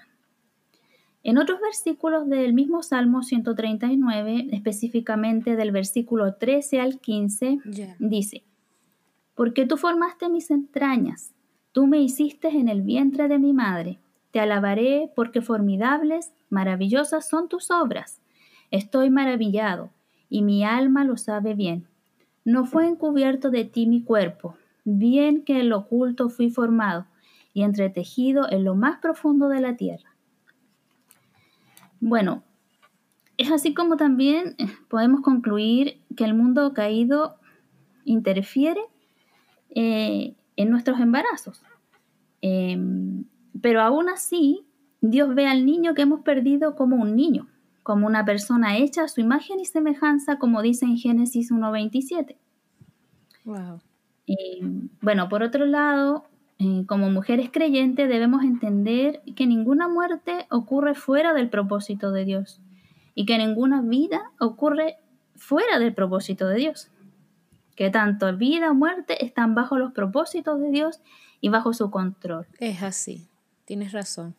En 1.23 1.37
otros 1.37 1.61
versículos 1.61 2.27
del 2.27 2.55
mismo 2.55 2.83
Salmo 2.83 3.23
139, 3.23 4.49
específicamente 4.53 5.57
del 5.57 5.73
versículo 5.73 6.37
13 6.37 6.81
al 6.81 7.01
15, 7.01 7.59
dice, 7.99 8.45
Porque 9.35 9.67
tú 9.67 9.77
formaste 9.77 10.31
mis 10.31 10.51
entrañas, 10.51 11.34
Tú 11.75 11.89
me 11.89 12.01
hiciste 12.01 12.47
en 12.51 12.69
el 12.69 12.83
vientre 12.83 13.27
de 13.27 13.41
mi 13.41 13.53
madre. 13.53 13.99
Te 14.31 14.39
alabaré 14.39 15.11
porque 15.17 15.43
formidables, 15.43 16.33
maravillosas 16.49 17.29
son 17.29 17.49
tus 17.49 17.73
obras. 17.73 18.23
Estoy 18.71 19.11
maravillado, 19.11 19.91
y 20.29 20.43
mi 20.43 20.65
alma 20.65 21.03
lo 21.03 21.17
sabe 21.17 21.55
bien. 21.55 21.89
No 22.45 22.65
fue 22.65 22.87
encubierto 22.87 23.51
de 23.51 23.65
ti 23.65 23.87
mi 23.87 24.05
cuerpo, 24.05 24.57
bien 24.85 25.43
que 25.43 25.59
en 25.59 25.69
lo 25.69 25.79
oculto 25.79 26.29
fui 26.29 26.49
formado 26.49 27.07
y 27.53 27.65
entretejido 27.65 28.49
en 28.49 28.63
lo 28.63 28.77
más 28.77 29.01
profundo 29.01 29.49
de 29.49 29.61
la 29.61 29.77
tierra. 29.77 30.15
Bueno, 31.99 32.45
es 33.37 33.51
así 33.51 33.75
como 33.75 33.97
también 33.97 34.55
eh, 34.59 34.69
podemos 34.89 35.23
concluir 35.23 36.01
que 36.17 36.25
el 36.25 36.35
mundo 36.35 36.73
caído 36.73 37.35
interfiere 38.05 38.83
eh, 39.75 40.37
en 40.57 40.71
nuestros 40.71 41.01
embarazos. 41.01 41.63
Em, 42.41 43.25
pero 43.61 43.81
aún 43.81 44.09
así, 44.09 44.65
Dios 45.01 45.35
ve 45.35 45.47
al 45.47 45.65
niño 45.67 45.95
que 45.95 46.03
hemos 46.03 46.21
perdido 46.21 46.75
como 46.77 46.97
un 46.97 47.17
niño, 47.17 47.49
como 47.83 48.07
una 48.07 48.25
persona 48.25 48.77
hecha 48.77 49.05
a 49.05 49.09
su 49.09 49.21
imagen 49.21 49.61
y 49.61 49.65
semejanza, 49.65 50.39
como 50.39 50.63
dice 50.63 50.85
en 50.85 50.97
Génesis 50.97 51.51
1.27. 51.51 52.37
Wow. 53.45 53.81
Em, 54.27 54.89
bueno, 55.01 55.29
por 55.29 55.43
otro 55.43 55.67
lado, 55.67 56.25
eh, 56.59 56.85
como 56.87 57.11
mujeres 57.11 57.51
creyentes 57.53 58.09
debemos 58.09 58.45
entender 58.45 59.23
que 59.37 59.47
ninguna 59.47 59.89
muerte 59.89 60.47
ocurre 60.51 60.95
fuera 60.95 61.35
del 61.35 61.51
propósito 61.51 62.13
de 62.13 62.25
Dios 62.25 62.61
y 63.15 63.27
que 63.27 63.39
ninguna 63.39 63.83
vida 63.83 64.31
ocurre 64.39 64.97
fuera 65.37 65.79
del 65.79 65.95
propósito 65.95 66.47
de 66.49 66.57
Dios. 66.57 66.91
Que 67.75 67.91
tanto 67.91 68.37
vida 68.37 68.71
o 68.71 68.75
muerte 68.75 69.25
están 69.25 69.55
bajo 69.55 69.79
los 69.79 69.93
propósitos 69.93 70.61
de 70.61 70.71
Dios 70.71 71.01
y 71.41 71.49
bajo 71.49 71.73
su 71.73 71.91
control. 71.91 72.47
Es 72.59 72.83
así, 72.83 73.29
tienes 73.65 73.93
razón. 73.93 74.35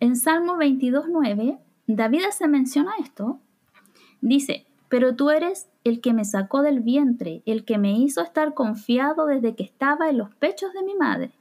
En 0.00 0.16
Salmo 0.16 0.56
22.9, 0.56 1.58
David 1.86 2.22
se 2.32 2.48
menciona 2.48 2.92
esto. 3.00 3.40
Dice, 4.20 4.66
pero 4.88 5.14
tú 5.14 5.30
eres 5.30 5.68
el 5.84 6.00
que 6.00 6.12
me 6.12 6.24
sacó 6.24 6.62
del 6.62 6.80
vientre, 6.80 7.42
el 7.46 7.64
que 7.64 7.78
me 7.78 7.92
hizo 7.92 8.22
estar 8.22 8.54
confiado 8.54 9.26
desde 9.26 9.54
que 9.54 9.62
estaba 9.62 10.08
en 10.08 10.18
los 10.18 10.34
pechos 10.34 10.72
de 10.72 10.82
mi 10.82 10.94
madre. 10.94 11.32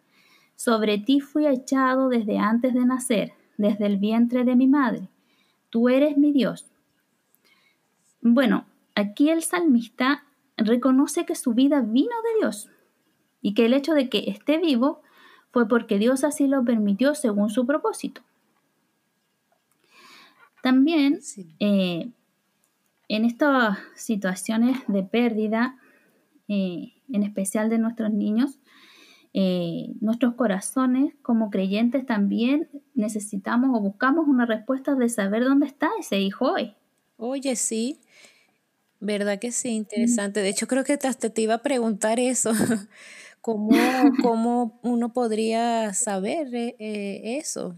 Sobre 0.56 0.98
ti 0.98 1.20
fui 1.20 1.48
echado 1.48 2.10
desde 2.10 2.38
antes 2.38 2.74
de 2.74 2.86
nacer, 2.86 3.34
desde 3.58 3.86
el 3.86 3.98
vientre 3.98 4.44
de 4.44 4.56
mi 4.56 4.68
madre. 4.68 5.10
Tú 5.70 5.90
eres 5.90 6.18
mi 6.18 6.32
Dios. 6.32 6.68
Bueno, 8.22 8.66
aquí 8.96 9.30
el 9.30 9.44
salmista 9.44 10.24
reconoce 10.58 11.26
que 11.26 11.36
su 11.36 11.54
vida 11.54 11.82
vino 11.82 12.16
de 12.24 12.40
Dios 12.40 12.70
y 13.42 13.54
que 13.54 13.66
el 13.66 13.74
hecho 13.74 13.94
de 13.94 14.10
que 14.10 14.30
esté 14.30 14.58
vivo 14.58 15.02
fue 15.52 15.68
porque 15.68 16.00
Dios 16.00 16.24
así 16.24 16.48
lo 16.48 16.64
permitió 16.64 17.16
según 17.16 17.50
su 17.50 17.66
propósito. 17.66 18.22
También 20.64 21.20
eh, 21.60 22.10
en 23.10 23.26
estas 23.26 23.78
situaciones 23.96 24.80
de 24.88 25.04
pérdida, 25.04 25.78
eh, 26.48 26.94
en 27.12 27.24
especial 27.24 27.70
de 27.70 27.78
nuestros 27.78 28.12
niños, 28.12 28.60
eh, 29.34 29.94
nuestros 30.00 30.36
corazones 30.36 31.16
como 31.22 31.50
creyentes 31.50 32.06
también 32.06 32.70
necesitamos 32.94 33.72
o 33.74 33.82
buscamos 33.82 34.28
una 34.28 34.46
respuesta 34.46 34.96
de 34.96 35.10
saber 35.10 35.44
dónde 35.44 35.66
está 35.66 35.90
ese 36.00 36.20
hijo 36.20 36.54
hoy. 36.54 36.76
Oye, 37.18 37.56
sí, 37.56 38.00
verdad 39.04 39.40
que 39.40 39.52
sí, 39.52 39.70
interesante. 39.70 40.42
De 40.42 40.50
hecho, 40.50 40.68
creo 40.68 40.84
que 40.84 40.94
hasta 40.94 41.30
te 41.30 41.42
iba 41.42 41.56
a 41.56 41.62
preguntar 41.62 42.20
eso. 42.20 42.52
¿Cómo, 43.42 43.70
cómo 44.22 44.80
uno 44.84 45.14
podría 45.14 45.94
saber 45.94 46.48
eso? 46.80 47.76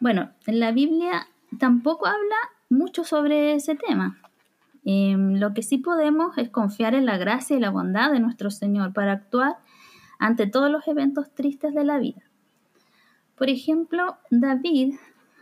Bueno, 0.00 0.30
en 0.46 0.60
la 0.60 0.72
Biblia 0.72 1.28
tampoco 1.58 2.06
habla 2.06 2.36
mucho 2.70 3.04
sobre 3.04 3.54
ese 3.54 3.74
tema. 3.74 4.18
Em, 4.84 5.34
lo 5.38 5.54
que 5.54 5.62
sí 5.62 5.78
podemos 5.78 6.36
es 6.38 6.50
confiar 6.50 6.94
en 6.94 7.06
la 7.06 7.18
gracia 7.18 7.56
y 7.56 7.60
la 7.60 7.70
bondad 7.70 8.10
de 8.10 8.20
nuestro 8.20 8.50
Señor 8.50 8.92
para 8.92 9.12
actuar 9.12 9.58
ante 10.18 10.46
todos 10.46 10.70
los 10.70 10.86
eventos 10.88 11.32
tristes 11.34 11.74
de 11.74 11.84
la 11.84 11.98
vida. 11.98 12.22
Por 13.36 13.50
ejemplo, 13.50 14.16
David, 14.30 14.94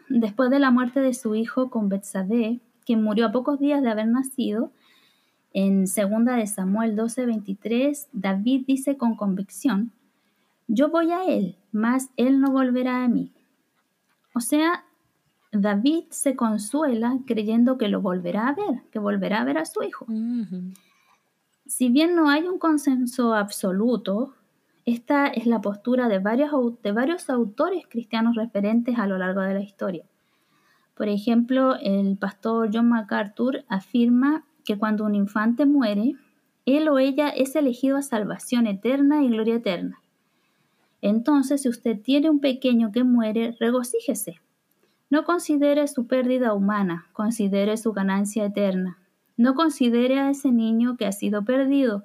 después 0.09 0.51
de 0.51 0.59
la 0.59 0.71
muerte 0.71 1.01
de 1.01 1.15
su 1.15 1.35
hijo 1.35 1.71
con 1.71 1.89
Betsabé, 1.89 2.61
que 2.91 2.97
murió 2.97 3.27
a 3.27 3.31
pocos 3.31 3.61
días 3.61 3.83
de 3.83 3.89
haber 3.89 4.09
nacido, 4.09 4.73
en 5.53 5.85
2 5.85 6.25
de 6.25 6.47
Samuel 6.49 6.97
12:23, 6.97 8.09
David 8.13 8.65
dice 8.67 8.97
con 8.97 9.15
convicción, 9.15 9.93
Yo 10.67 10.89
voy 10.91 11.13
a 11.13 11.25
él, 11.25 11.57
mas 11.71 12.11
él 12.17 12.41
no 12.41 12.51
volverá 12.51 13.05
a 13.05 13.09
mí. 13.09 13.31
O 14.35 14.41
sea, 14.41 14.87
David 15.53 16.07
se 16.11 16.35
consuela 16.35 17.17
creyendo 17.29 17.79
que 17.79 17.87
lo 17.87 18.01
volverá 18.01 18.49
a 18.49 18.55
ver, 18.55 18.83
que 18.91 18.99
volverá 18.99 19.41
a 19.41 19.45
ver 19.45 19.59
a 19.59 19.67
su 19.67 19.85
hijo. 19.85 20.07
Si 21.67 21.91
bien 21.91 22.17
no 22.17 22.29
hay 22.29 22.49
un 22.49 22.59
consenso 22.59 23.35
absoluto, 23.35 24.35
esta 24.85 25.29
es 25.29 25.47
la 25.47 25.61
postura 25.61 26.09
de 26.09 26.19
varios, 26.19 26.51
de 26.83 26.91
varios 26.91 27.31
autores 27.31 27.85
cristianos 27.89 28.35
referentes 28.35 28.99
a 28.99 29.07
lo 29.07 29.17
largo 29.17 29.43
de 29.43 29.55
la 29.55 29.61
historia. 29.61 30.05
Por 31.01 31.09
ejemplo, 31.09 31.77
el 31.81 32.19
pastor 32.19 32.69
John 32.71 32.91
MacArthur 32.91 33.65
afirma 33.69 34.45
que 34.67 34.77
cuando 34.77 35.07
un 35.07 35.15
infante 35.15 35.65
muere, 35.65 36.13
él 36.67 36.91
o 36.91 36.99
ella 36.99 37.31
es 37.31 37.57
elegido 37.57 37.97
a 37.97 38.03
salvación 38.03 38.67
eterna 38.67 39.25
y 39.25 39.31
gloria 39.31 39.55
eterna. 39.55 40.03
Entonces, 41.01 41.63
si 41.63 41.71
usted 41.71 41.99
tiene 41.99 42.29
un 42.29 42.41
pequeño 42.41 42.93
que 42.93 43.03
muere, 43.03 43.57
regocíjese. 43.59 44.43
No 45.09 45.25
considere 45.25 45.89
su 45.89 46.07
pérdida 46.07 46.53
humana, 46.53 47.07
considere 47.15 47.79
su 47.79 47.95
ganancia 47.95 48.45
eterna. 48.45 48.99
No 49.39 49.55
considere 49.55 50.21
a 50.21 50.29
ese 50.29 50.53
niño 50.53 50.99
que 50.99 51.07
ha 51.07 51.13
sido 51.13 51.47
perdido, 51.47 52.05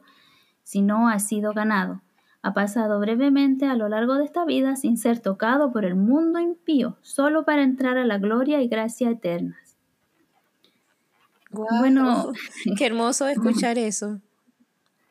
sino 0.63 1.09
ha 1.09 1.19
sido 1.19 1.51
ganado. 1.51 1.99
Ha 2.45 2.53
pasado 2.53 2.99
brevemente 2.99 3.65
a 3.65 3.73
lo 3.73 3.89
largo 3.89 4.19
de 4.19 4.23
esta 4.23 4.45
vida 4.45 4.75
sin 4.75 4.99
ser 4.99 5.19
tocado 5.19 5.71
por 5.71 5.83
el 5.83 5.95
mundo 5.95 6.39
impío, 6.39 6.95
solo 7.01 7.43
para 7.43 7.63
entrar 7.63 7.97
a 7.97 8.05
la 8.05 8.19
gloria 8.19 8.61
y 8.61 8.67
gracia 8.67 9.09
eternas. 9.09 9.77
Bueno, 11.49 12.33
qué 12.77 12.85
hermoso 12.85 13.27
escuchar 13.27 13.79
eso. 13.79 14.21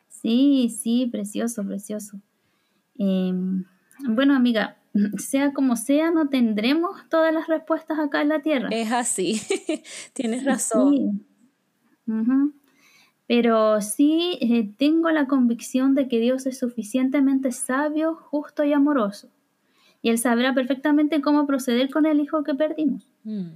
Sí, 0.07 0.73
sí, 0.81 1.07
precioso, 1.11 1.65
precioso. 1.65 2.21
Em, 2.97 3.65
bueno, 4.07 4.33
amiga, 4.33 4.77
sea 5.17 5.51
como 5.51 5.75
sea, 5.75 6.11
no 6.11 6.29
tendremos 6.29 7.01
todas 7.09 7.33
las 7.33 7.47
respuestas 7.47 7.99
acá 7.99 8.21
en 8.21 8.29
la 8.29 8.41
Tierra. 8.41 8.69
Es 8.71 8.93
así, 8.93 9.41
tienes 10.13 10.45
razón. 10.45 11.25
Pero 13.27 13.81
sí 13.81 14.37
eh, 14.41 14.71
tengo 14.77 15.09
la 15.09 15.27
convicción 15.27 15.95
de 15.95 16.07
que 16.07 16.19
Dios 16.19 16.45
es 16.45 16.59
suficientemente 16.59 17.51
sabio, 17.51 18.15
justo 18.15 18.63
y 18.63 18.73
amoroso. 18.73 19.29
Y 20.01 20.09
Él 20.09 20.19
sabrá 20.19 20.53
perfectamente 20.53 21.21
cómo 21.21 21.47
proceder 21.47 21.89
con 21.89 22.05
el 22.05 22.19
hijo 22.19 22.43
que 22.43 22.53
perdimos. 22.53 23.09
Mm. 23.23 23.53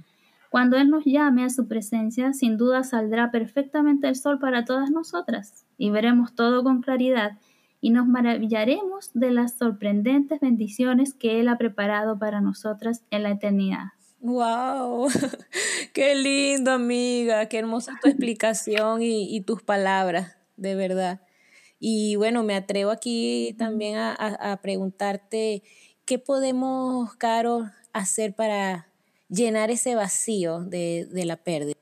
Cuando 0.50 0.76
Él 0.76 0.90
nos 0.90 1.04
llame 1.04 1.44
a 1.44 1.50
su 1.50 1.68
presencia, 1.68 2.32
sin 2.32 2.56
duda 2.56 2.82
saldrá 2.82 3.30
perfectamente 3.30 4.08
el 4.08 4.16
sol 4.16 4.40
para 4.40 4.64
todas 4.64 4.90
nosotras 4.90 5.64
y 5.78 5.90
veremos 5.90 6.34
todo 6.34 6.64
con 6.64 6.82
claridad 6.82 7.38
y 7.80 7.90
nos 7.90 8.08
maravillaremos 8.08 9.10
de 9.14 9.30
las 9.30 9.56
sorprendentes 9.56 10.40
bendiciones 10.40 11.14
que 11.14 11.38
Él 11.38 11.48
ha 11.48 11.56
preparado 11.56 12.18
para 12.18 12.40
nosotras 12.40 13.04
en 13.10 13.22
la 13.22 13.30
eternidad. 13.30 13.92
¡Wow! 14.20 15.08
¡Qué 15.94 16.14
lindo, 16.14 16.72
amiga! 16.72 17.46
¡Qué 17.46 17.58
hermosa 17.58 17.92
tu 18.02 18.08
explicación 18.08 19.00
y, 19.02 19.40
tus 19.40 19.62
palabras, 19.62 20.36
de 20.58 20.74
verdad! 20.74 21.22
Y 21.78 22.16
bueno, 22.16 22.42
me 22.42 22.54
atrevo 22.54 22.90
aquí 22.90 23.54
también 23.58 23.96
a, 23.98 24.58
preguntarte, 24.62 25.62
¿qué 26.04 26.18
podemos, 26.18 27.14
Caro, 27.16 27.70
hacer 27.94 28.34
para 28.34 28.88
llenar 29.30 29.70
ese 29.70 29.94
vacío 29.94 30.60
de, 30.60 31.08
de 31.10 31.24
la 31.24 31.36
pérdida? 31.36 31.78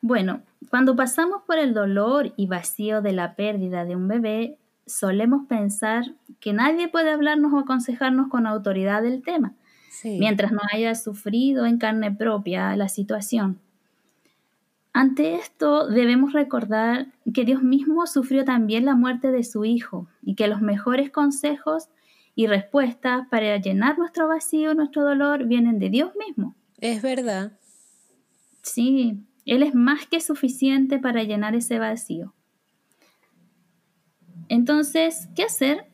Bueno, 0.00 0.42
cuando 0.70 0.94
pasamos 0.94 1.42
por 1.44 1.58
el 1.58 1.74
dolor 1.74 2.32
y 2.36 2.46
vacío 2.46 3.02
de 3.02 3.12
la 3.12 3.34
pérdida 3.34 3.84
de 3.84 3.96
un 3.96 4.06
bebé, 4.06 4.58
solemos 4.86 5.46
pensar 5.48 6.14
que 6.38 6.52
nadie 6.52 6.86
puede 6.86 7.10
hablarnos 7.10 7.52
o 7.52 7.58
aconsejarnos 7.58 8.28
con 8.28 8.46
autoridad 8.46 9.02
del 9.02 9.22
tema, 9.22 9.54
mientras 10.02 10.52
no 10.52 10.60
haya 10.72 10.94
sufrido 10.94 11.66
en 11.66 11.78
carne 11.78 12.10
propia 12.12 12.76
la 12.76 12.88
situación. 12.88 13.60
Ante 14.92 15.34
esto 15.34 15.88
debemos 15.88 16.32
recordar 16.32 17.08
que 17.32 17.44
Dios 17.44 17.62
mismo 17.62 18.06
sufrió 18.06 18.44
también 18.44 18.84
la 18.84 18.94
muerte 18.94 19.32
de 19.32 19.42
su 19.42 19.64
Hijo 19.64 20.06
y 20.22 20.36
que 20.36 20.46
los 20.46 20.60
mejores 20.60 21.10
consejos 21.10 21.88
y 22.36 22.46
respuestas 22.46 23.26
para 23.28 23.56
llenar 23.58 23.98
nuestro 23.98 24.28
vacío 24.28 24.74
nuestro 24.74 25.02
dolor 25.02 25.46
vienen 25.46 25.78
de 25.78 25.90
Dios 25.90 26.12
mismo. 26.16 26.54
Es 26.80 27.02
verdad. 27.02 27.52
Sí, 28.62 29.24
Él 29.46 29.62
es 29.62 29.74
más 29.74 30.06
que 30.06 30.20
suficiente 30.20 30.98
para 30.98 31.24
llenar 31.24 31.54
ese 31.54 31.78
vacío. 31.78 32.32
Entonces, 34.48 35.28
¿qué 35.34 35.44
hacer? 35.44 35.86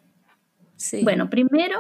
Bueno, 1.02 1.30
primero, 1.30 1.78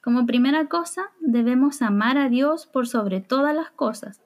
como 0.00 0.26
primera 0.26 0.66
cosa, 0.66 1.10
debemos 1.20 1.82
amar 1.82 2.18
a 2.18 2.28
Dios 2.28 2.66
por 2.66 2.86
sobre 2.86 3.20
todas 3.20 3.54
las 3.54 3.70
cosas, 3.70 4.20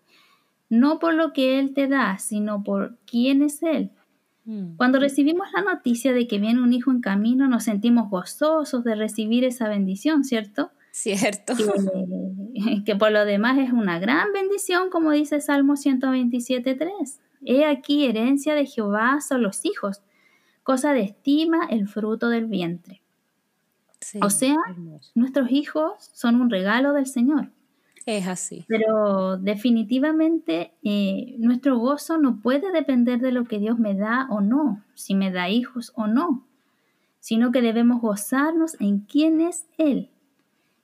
no 0.68 0.98
por 0.98 1.14
lo 1.14 1.32
que 1.32 1.58
Él 1.58 1.74
te 1.74 1.88
da, 1.88 2.18
sino 2.18 2.62
por 2.62 2.96
quién 3.06 3.42
es 3.42 3.62
Él. 3.62 3.90
Mm. 4.44 4.76
Cuando 4.76 4.98
recibimos 4.98 5.48
la 5.54 5.62
noticia 5.62 6.12
de 6.12 6.26
que 6.26 6.38
viene 6.38 6.62
un 6.62 6.72
hijo 6.72 6.90
en 6.90 7.00
camino, 7.00 7.48
nos 7.48 7.64
sentimos 7.64 8.10
gozosos 8.10 8.84
de 8.84 8.94
recibir 8.94 9.44
esa 9.44 9.68
bendición, 9.68 10.24
¿cierto? 10.24 10.70
Cierto. 10.90 11.54
Que, 11.56 12.82
que 12.84 12.96
por 12.96 13.12
lo 13.12 13.24
demás 13.24 13.58
es 13.58 13.72
una 13.72 13.98
gran 13.98 14.32
bendición, 14.32 14.90
como 14.90 15.12
dice 15.12 15.40
Salmo 15.40 15.74
127.3. 15.74 17.18
He 17.44 17.64
aquí, 17.64 18.04
herencia 18.04 18.54
de 18.54 18.66
Jehová 18.66 19.20
son 19.20 19.42
los 19.42 19.64
hijos 19.64 20.02
cosa 20.62 20.92
de 20.92 21.02
estima 21.02 21.66
el 21.70 21.88
fruto 21.88 22.28
del 22.28 22.46
vientre. 22.46 23.01
O 24.20 24.30
sea, 24.30 24.56
nuestros 25.14 25.50
hijos 25.50 25.92
son 26.12 26.40
un 26.40 26.50
regalo 26.50 26.92
del 26.92 27.06
Señor. 27.06 27.50
Es 28.04 28.26
así. 28.26 28.64
Pero 28.66 29.36
definitivamente 29.36 30.72
eh, 30.82 31.36
nuestro 31.38 31.78
gozo 31.78 32.18
no 32.18 32.40
puede 32.40 32.72
depender 32.72 33.20
de 33.20 33.32
lo 33.32 33.44
que 33.44 33.58
Dios 33.58 33.78
me 33.78 33.94
da 33.94 34.26
o 34.28 34.40
no, 34.40 34.82
si 34.94 35.14
me 35.14 35.30
da 35.30 35.48
hijos 35.48 35.92
o 35.94 36.06
no, 36.06 36.44
sino 37.20 37.52
que 37.52 37.62
debemos 37.62 38.00
gozarnos 38.00 38.80
en 38.80 39.00
quién 39.00 39.40
es 39.40 39.66
Él. 39.78 40.10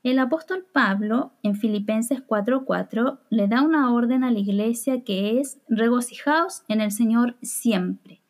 El 0.04 0.20
apóstol 0.20 0.64
Pablo 0.72 1.32
en 1.42 1.56
Filipenses 1.56 2.22
4:4 2.24 3.18
le 3.30 3.48
da 3.48 3.62
una 3.62 3.92
orden 3.92 4.22
a 4.22 4.30
la 4.30 4.38
iglesia 4.38 5.02
que 5.02 5.40
es 5.40 5.58
regocijaos 5.68 6.62
en 6.68 6.80
el 6.80 6.92
Señor 6.92 7.36
siempre. 7.42 8.20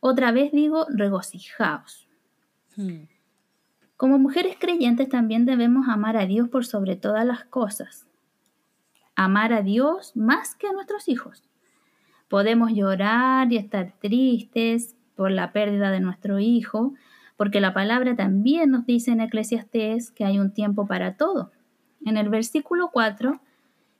Otra 0.00 0.32
vez 0.32 0.50
digo 0.50 0.84
regocijaos. 0.90 2.08
Hmm. 2.76 3.04
Como 4.02 4.18
mujeres 4.18 4.56
creyentes 4.58 5.08
también 5.08 5.46
debemos 5.46 5.86
amar 5.88 6.16
a 6.16 6.26
Dios 6.26 6.48
por 6.48 6.66
sobre 6.66 6.96
todas 6.96 7.24
las 7.24 7.44
cosas. 7.44 8.04
Amar 9.14 9.52
a 9.52 9.62
Dios 9.62 10.16
más 10.16 10.56
que 10.56 10.66
a 10.66 10.72
nuestros 10.72 11.08
hijos. 11.08 11.48
Podemos 12.26 12.72
llorar 12.72 13.52
y 13.52 13.58
estar 13.58 13.92
tristes 14.00 14.96
por 15.14 15.30
la 15.30 15.52
pérdida 15.52 15.92
de 15.92 16.00
nuestro 16.00 16.40
hijo, 16.40 16.94
porque 17.36 17.60
la 17.60 17.74
palabra 17.74 18.16
también 18.16 18.72
nos 18.72 18.86
dice 18.86 19.12
en 19.12 19.20
Eclesiastés 19.20 20.10
que 20.10 20.24
hay 20.24 20.40
un 20.40 20.52
tiempo 20.52 20.84
para 20.84 21.16
todo. 21.16 21.52
En 22.04 22.16
el 22.16 22.28
versículo 22.28 22.90
4, 22.92 23.40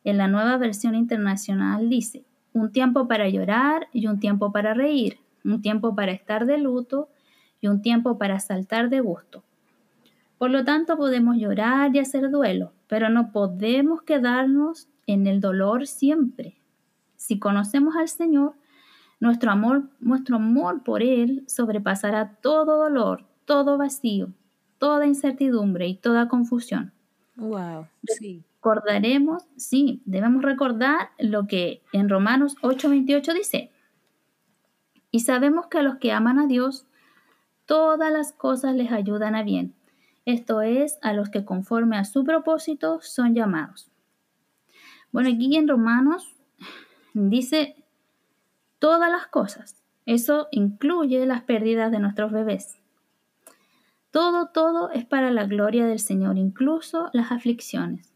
en 0.02 0.18
la 0.18 0.26
nueva 0.26 0.56
versión 0.56 0.96
internacional 0.96 1.88
dice, 1.88 2.24
un 2.52 2.72
tiempo 2.72 3.06
para 3.06 3.28
llorar 3.28 3.86
y 3.92 4.08
un 4.08 4.18
tiempo 4.18 4.50
para 4.50 4.74
reír, 4.74 5.20
un 5.44 5.62
tiempo 5.62 5.94
para 5.94 6.10
estar 6.10 6.44
de 6.44 6.58
luto 6.58 7.08
y 7.60 7.68
un 7.68 7.82
tiempo 7.82 8.18
para 8.18 8.40
saltar 8.40 8.90
de 8.90 8.98
gusto. 8.98 9.44
Por 10.42 10.50
lo 10.50 10.64
tanto, 10.64 10.96
podemos 10.96 11.36
llorar 11.36 11.94
y 11.94 12.00
hacer 12.00 12.28
duelo, 12.28 12.72
pero 12.88 13.08
no 13.08 13.30
podemos 13.30 14.02
quedarnos 14.02 14.88
en 15.06 15.28
el 15.28 15.40
dolor 15.40 15.86
siempre. 15.86 16.56
Si 17.14 17.38
conocemos 17.38 17.94
al 17.94 18.08
Señor, 18.08 18.54
nuestro 19.20 19.52
amor, 19.52 19.84
nuestro 20.00 20.34
amor 20.34 20.82
por 20.82 21.00
Él 21.00 21.44
sobrepasará 21.46 22.38
todo 22.42 22.76
dolor, 22.76 23.24
todo 23.44 23.78
vacío, 23.78 24.32
toda 24.78 25.06
incertidumbre 25.06 25.86
y 25.86 25.94
toda 25.94 26.26
confusión. 26.26 26.90
Wow, 27.36 27.86
sí. 28.02 28.42
Recordaremos, 28.56 29.44
sí, 29.56 30.02
debemos 30.06 30.42
recordar 30.42 31.10
lo 31.20 31.46
que 31.46 31.82
en 31.92 32.08
Romanos 32.08 32.56
8:28 32.62 33.32
dice. 33.32 33.70
Y 35.12 35.20
sabemos 35.20 35.68
que 35.68 35.78
a 35.78 35.82
los 35.84 35.98
que 35.98 36.10
aman 36.10 36.40
a 36.40 36.48
Dios, 36.48 36.84
todas 37.64 38.12
las 38.12 38.32
cosas 38.32 38.74
les 38.74 38.90
ayudan 38.90 39.36
a 39.36 39.44
bien. 39.44 39.76
Esto 40.24 40.62
es, 40.62 40.98
a 41.02 41.12
los 41.12 41.30
que 41.30 41.44
conforme 41.44 41.96
a 41.96 42.04
su 42.04 42.24
propósito 42.24 43.00
son 43.02 43.34
llamados. 43.34 43.90
Bueno, 45.10 45.28
aquí 45.28 45.56
en 45.56 45.68
Romanos 45.68 46.34
dice 47.12 47.76
todas 48.78 49.10
las 49.10 49.26
cosas. 49.26 49.82
Eso 50.06 50.48
incluye 50.50 51.24
las 51.26 51.42
pérdidas 51.42 51.90
de 51.92 51.98
nuestros 51.98 52.32
bebés. 52.32 52.78
Todo, 54.10 54.48
todo 54.48 54.90
es 54.90 55.04
para 55.04 55.30
la 55.30 55.46
gloria 55.46 55.86
del 55.86 56.00
Señor, 56.00 56.36
incluso 56.36 57.08
las 57.12 57.32
aflicciones. 57.32 58.12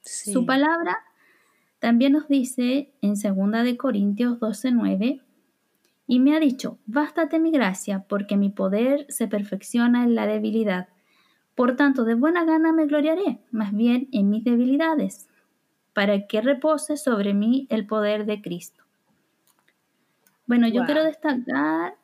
Su 0.00 0.46
palabra 0.46 0.98
también 1.78 2.12
nos 2.12 2.28
dice 2.28 2.92
en 3.02 3.14
2 3.14 3.64
de 3.64 3.76
Corintios 3.76 4.40
12:9 4.40 5.22
y 6.10 6.20
me 6.20 6.34
ha 6.34 6.40
dicho, 6.40 6.78
bástate 6.86 7.38
mi 7.38 7.50
gracia, 7.50 8.06
porque 8.08 8.38
mi 8.38 8.48
poder 8.48 9.04
se 9.10 9.28
perfecciona 9.28 10.04
en 10.04 10.14
la 10.14 10.26
debilidad. 10.26 10.88
Por 11.54 11.76
tanto, 11.76 12.04
de 12.04 12.14
buena 12.14 12.46
gana 12.46 12.72
me 12.72 12.86
gloriaré, 12.86 13.40
más 13.50 13.74
bien 13.74 14.08
en 14.10 14.30
mis 14.30 14.42
debilidades, 14.42 15.28
para 15.92 16.26
que 16.26 16.40
repose 16.40 16.96
sobre 16.96 17.34
mí 17.34 17.66
el 17.68 17.86
poder 17.86 18.24
de 18.24 18.40
Cristo. 18.40 18.84
Bueno, 20.46 20.66
yo 20.66 20.86
quiero 20.86 21.04
destacar 21.04 21.96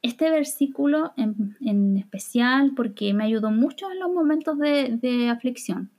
este 0.00 0.30
versículo 0.30 1.12
en, 1.16 1.96
especial 1.96 2.72
porque 2.76 3.14
me 3.14 3.24
ayudó 3.24 3.50
mucho 3.50 3.90
en 3.90 3.98
los 3.98 4.12
momentos 4.12 4.56
de, 4.60 5.28
aflicción. 5.28 5.90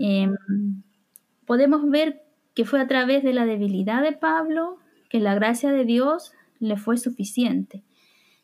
Em, 0.00 0.34
podemos 1.46 1.88
ver 1.88 2.24
que 2.54 2.64
fue 2.64 2.80
a 2.80 2.88
través 2.88 3.22
de 3.22 3.34
la 3.34 3.46
debilidad 3.46 4.02
de 4.02 4.12
Pablo 4.12 4.78
que 5.08 5.20
la 5.20 5.34
gracia 5.34 5.72
de 5.72 5.84
Dios 5.84 6.32
le 6.58 6.76
fue 6.76 6.96
suficiente. 6.96 7.82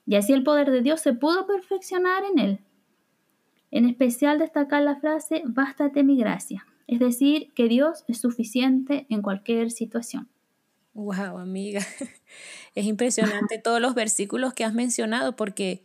Y 0.07 0.17
así 0.17 0.33
el 0.33 0.45
poder 0.45 0.71
de 0.71 0.83
Dios 0.83 1.01
se 1.01 1.15
pudo 1.15 1.47
perfeccionar 1.47 2.25
en 2.25 2.39
él. 2.39 2.59
En 3.71 3.87
especial 3.87 4.39
destacar 4.39 4.83
la 4.83 4.97
frase, 4.97 5.43
bástate 5.47 6.05
mi 6.05 6.17
gracia. 6.17 6.67
Es 6.87 6.99
decir, 6.99 7.53
que 7.55 7.69
Dios 7.69 8.05
es 8.09 8.21
suficiente 8.21 9.07
en 9.09 9.23
cualquier 9.23 9.71
situación. 9.71 10.29
Wow, 10.93 11.39
amiga. 11.39 11.81
Es 12.75 12.87
impresionante 12.87 13.59
todos 13.59 13.81
los 13.81 13.95
versículos 13.95 14.53
que 14.53 14.65
has 14.65 14.75
mencionado 14.75 15.37
porque 15.37 15.85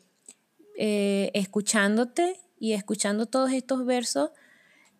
eh, 0.78 1.30
escuchándote 1.34 2.40
y 2.60 2.74
escuchando 2.74 3.26
todos 3.26 3.52
estos 3.52 3.86
versos, 3.86 4.32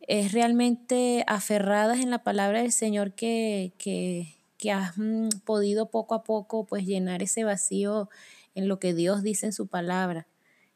es 0.08 0.32
realmente 0.32 1.24
aferradas 1.28 2.00
en 2.00 2.10
la 2.10 2.24
palabra 2.24 2.62
del 2.62 2.72
Señor 2.72 3.14
que, 3.14 3.74
que, 3.78 4.39
has 4.68 4.98
mm, 4.98 5.30
podido 5.46 5.90
poco 5.90 6.14
a 6.16 6.24
poco 6.24 6.66
pues 6.66 6.86
llenar 6.86 7.24
ese 7.24 7.44
vacío 7.44 8.10
en 8.56 8.68
lo 8.68 8.80
que 8.80 8.94
Dios 8.94 9.24
dice 9.24 9.46
en 9.46 9.54
su 9.54 9.68
palabra. 9.68 10.28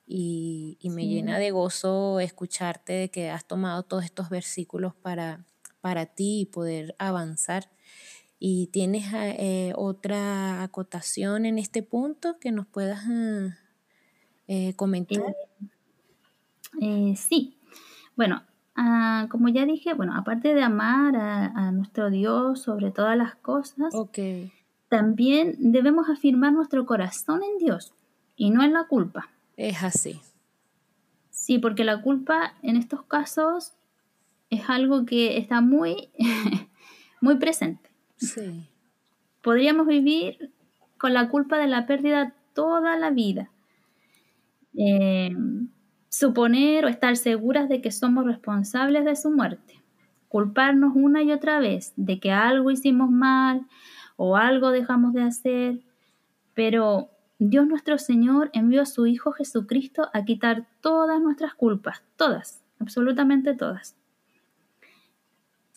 Y, 0.05 0.77
me 0.83 1.07
llena 1.07 1.39
de 1.39 1.51
gozo 1.51 2.19
escucharte 2.19 2.93
de 2.93 3.09
que 3.09 3.29
has 3.29 3.45
tomado 3.45 3.83
todos 3.83 4.03
estos 4.03 4.29
versículos 4.29 4.93
para, 4.95 5.45
para 5.81 6.05
ti 6.05 6.41
y 6.41 6.45
poder 6.45 6.95
avanzar. 6.99 7.69
¿Y 8.37 8.67
tienes 8.67 9.05
eh, 9.13 9.73
otra 9.75 10.63
acotación 10.63 11.45
en 11.45 11.57
este 11.57 11.83
punto 11.83 12.37
que 12.39 12.51
nos 12.51 12.67
puedas 12.67 13.03
ah, 13.07 13.57
eh, 14.47 14.73
comentar? 14.75 15.35
Eh, 16.81 17.15
sí. 17.15 17.57
Bueno, 18.15 18.43
ah, 18.75 19.27
como 19.29 19.49
ya 19.49 19.65
dije, 19.65 19.93
bueno, 19.93 20.15
aparte 20.15 20.53
de 20.53 20.63
amar 20.63 21.15
a, 21.15 21.71
nuestro 21.71 22.09
Dios 22.09 22.61
sobre 22.61 22.91
todas 22.91 23.17
las 23.17 23.35
cosas, 23.35 23.93
también 24.89 25.55
debemos 25.59 26.09
afirmar 26.09 26.53
nuestro 26.53 26.85
corazón 26.85 27.41
en 27.43 27.57
Dios 27.57 27.93
y 28.35 28.49
no 28.51 28.63
en 28.63 28.73
la 28.73 28.85
culpa. 28.85 29.29
Es 29.57 29.83
así. 29.83 30.19
Sí, 31.29 31.59
porque 31.59 31.83
la 31.83 32.01
culpa 32.01 32.53
en 32.61 32.77
estos 32.77 33.03
casos 33.03 33.73
es 34.49 34.69
algo 34.69 35.05
que 35.05 35.37
está 35.37 35.61
muy, 35.61 36.09
muy 37.21 37.35
presente. 37.37 37.89
Sí. 38.17 38.67
Podríamos 39.41 39.87
vivir 39.87 40.51
con 40.97 41.13
la 41.13 41.29
culpa 41.29 41.57
de 41.57 41.67
la 41.67 41.85
pérdida 41.85 42.33
toda 42.53 42.95
la 42.97 43.09
vida. 43.09 43.49
Eh, 44.77 45.35
suponer 46.13 46.85
o 46.85 46.89
estar 46.89 47.17
seguras 47.17 47.67
de 47.67 47.81
que 47.81 47.91
somos 47.91 48.23
responsables 48.23 49.03
de 49.03 49.15
su 49.15 49.31
muerte. 49.31 49.81
Culparnos 50.27 50.93
una 50.95 51.23
y 51.23 51.31
otra 51.31 51.57
vez 51.57 51.91
de 51.95 52.19
que 52.19 52.31
algo 52.31 52.69
hicimos 52.69 53.09
mal 53.09 53.65
o 54.15 54.37
algo 54.37 54.69
dejamos 54.69 55.13
de 55.13 55.23
hacer. 55.23 55.79
Pero 56.53 57.09
Dios 57.39 57.65
nuestro 57.65 57.97
Señor 57.97 58.51
envió 58.53 58.83
a 58.83 58.85
su 58.85 59.07
Hijo 59.07 59.31
Jesucristo 59.31 60.09
a 60.13 60.23
quitar 60.23 60.67
todas 60.81 61.19
nuestras 61.19 61.55
culpas, 61.55 62.03
todas, 62.15 62.61
absolutamente 62.79 63.55
todas. 63.55 63.95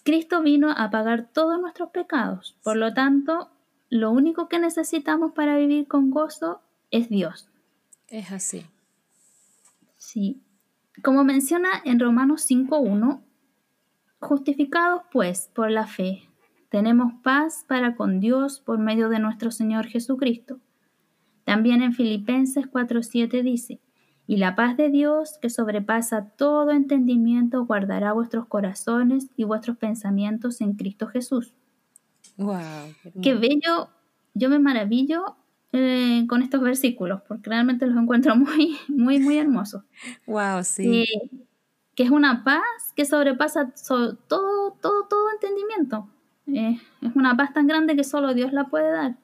Cristo 0.03 0.43
vino 0.43 0.71
a 0.71 0.91
pagar 0.91 1.29
todos 1.33 1.59
nuestros 1.59 1.89
pecados. 1.93 2.59
Por 2.63 2.77
lo 2.77 2.93
tanto, 2.93 3.49
lo 3.89 4.11
único 4.11 4.49
que 4.49 4.59
necesitamos 4.59 5.33
para 5.33 5.57
vivir 5.57 5.89
con 5.89 6.11
gozo 6.11 6.61
es 6.91 7.09
Dios. 7.09 7.49
Es 8.09 8.33
así. 8.33 8.67
Sí. 10.17 10.41
Como 11.03 11.25
menciona 11.25 11.69
en 11.85 12.01
Romanos 12.01 12.49
5.1, 12.49 13.21
justificados 14.19 15.03
pues 15.13 15.51
por 15.55 15.71
la 15.71 15.87
fe, 15.87 16.23
tenemos 16.71 17.13
paz 17.23 17.67
para 17.69 17.97
con 17.97 18.19
Dios 18.19 18.61
por 18.61 18.79
medio 18.79 19.11
de 19.11 19.19
nuestro 19.19 19.51
Señor 19.51 19.89
Jesucristo. 19.89 20.59
También 21.45 21.83
en 21.83 21.93
Filipenses 21.93 22.65
4.7 22.65 23.43
dice, 23.43 23.79
y 24.27 24.39
la 24.39 24.57
paz 24.57 24.79
de 24.79 24.89
Dios, 24.89 25.37
que 25.43 25.51
sobrepasa 25.51 26.31
todo 26.31 26.71
entendimiento, 26.71 27.67
guardará 27.67 28.15
vuestros 28.15 28.47
corazones 28.47 29.29
y 29.37 29.45
vuestros 29.45 29.77
pensamientos 29.77 30.63
en 30.63 30.77
Cristo 30.77 31.09
Jesús. 31.09 31.53
¡Wow! 32.39 32.55
Qué, 33.23 33.35
bello. 33.35 33.91
Yo 34.33 34.49
me 34.49 34.59
maravillo 34.59 35.37
eh, 35.77 36.27
con 36.29 36.43
estos 36.43 36.61
versículos, 36.61 37.23
porque 37.27 37.51
realmente 37.51 37.87
los 37.87 37.97
encuentro 37.97 38.37
muy, 38.37 38.77
muy, 38.89 39.19
muy 39.19 39.39
hermosos. 39.39 39.83
¡Wow! 40.27 40.65
Sí. 40.65 41.03
Eh, 41.03 41.31
que 41.95 42.03
es 42.03 42.11
una 42.11 42.45
paz 42.45 42.63
que 42.95 43.05
sobrepasa 43.05 43.73
todo, 43.89 44.17
todo, 44.17 44.73
todo 45.09 45.31
entendimiento. 45.33 46.09
Eh, 46.47 46.79
es 47.03 47.17
una 47.17 47.37
paz 47.37 47.53
tan 47.55 47.67
grande 47.67 47.97
que 47.97 48.05
solo 48.05 48.35
Dios 48.35 48.53
la 48.53 48.65
puede 48.65 48.91
dar. 48.91 49.17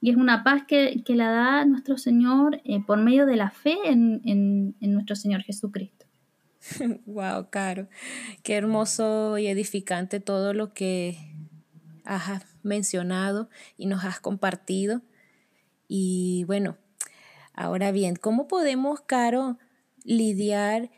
Y 0.00 0.10
es 0.10 0.16
una 0.16 0.44
paz 0.44 0.62
que, 0.68 1.02
la 1.08 1.30
da 1.30 1.64
nuestro 1.64 1.98
Señor 1.98 2.60
por 2.86 2.98
medio 2.98 3.26
de 3.26 3.36
la 3.36 3.50
fe 3.50 3.76
en, 3.84 4.76
nuestro 4.80 5.16
Señor 5.16 5.42
Jesucristo. 5.42 6.06
Wow, 7.06 7.48
Caro. 7.50 7.88
Qué 8.42 8.54
hermoso 8.54 9.38
y 9.38 9.46
edificante 9.46 10.20
todo 10.20 10.52
lo 10.52 10.72
que 10.74 11.16
has 12.04 12.44
mencionado 12.62 13.48
y 13.76 13.86
nos 13.86 14.04
has 14.04 14.20
compartido. 14.20 15.02
Y 15.88 16.44
bueno, 16.44 16.76
ahora 17.54 17.90
bien, 17.90 18.14
¿cómo 18.14 18.46
podemos, 18.46 19.00
Caro, 19.00 19.58
lidiar 20.04 20.90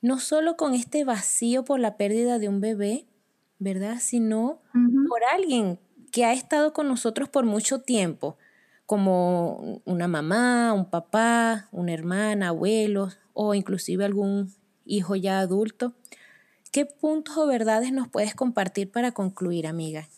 no 0.00 0.18
solo 0.18 0.56
con 0.56 0.74
este 0.74 1.04
vacío 1.04 1.64
por 1.64 1.80
la 1.80 1.96
pérdida 1.96 2.38
de 2.38 2.48
un 2.48 2.60
bebé, 2.60 3.06
¿verdad? 3.58 3.98
Sino 4.00 4.62
por 5.08 5.22
alguien 5.24 5.78
que 6.10 6.24
ha 6.24 6.32
estado 6.32 6.72
con 6.72 6.88
nosotros 6.88 7.28
por 7.28 7.44
mucho 7.44 7.82
tiempo, 7.82 8.38
como 8.86 9.82
una 9.84 10.08
mamá, 10.08 10.72
un 10.72 10.88
papá, 10.88 11.68
una 11.70 11.92
hermana, 11.92 12.48
abuelos 12.48 13.18
o 13.34 13.54
inclusive 13.54 14.04
algún 14.04 14.52
hijo 14.84 15.16
ya 15.16 15.40
adulto. 15.40 15.94
¿Qué 16.72 16.86
puntos 16.86 17.36
o 17.36 17.46
verdades 17.46 17.92
nos 17.92 18.08
puedes 18.08 18.34
compartir 18.34 18.90
para 18.90 19.12
concluir, 19.12 19.66
amiga? 19.66 20.08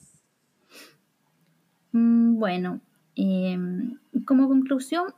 Mm, 1.92 2.38
bueno, 2.38 2.80
em, 3.16 3.98
como 4.24 4.48
conclusión, 4.48 5.14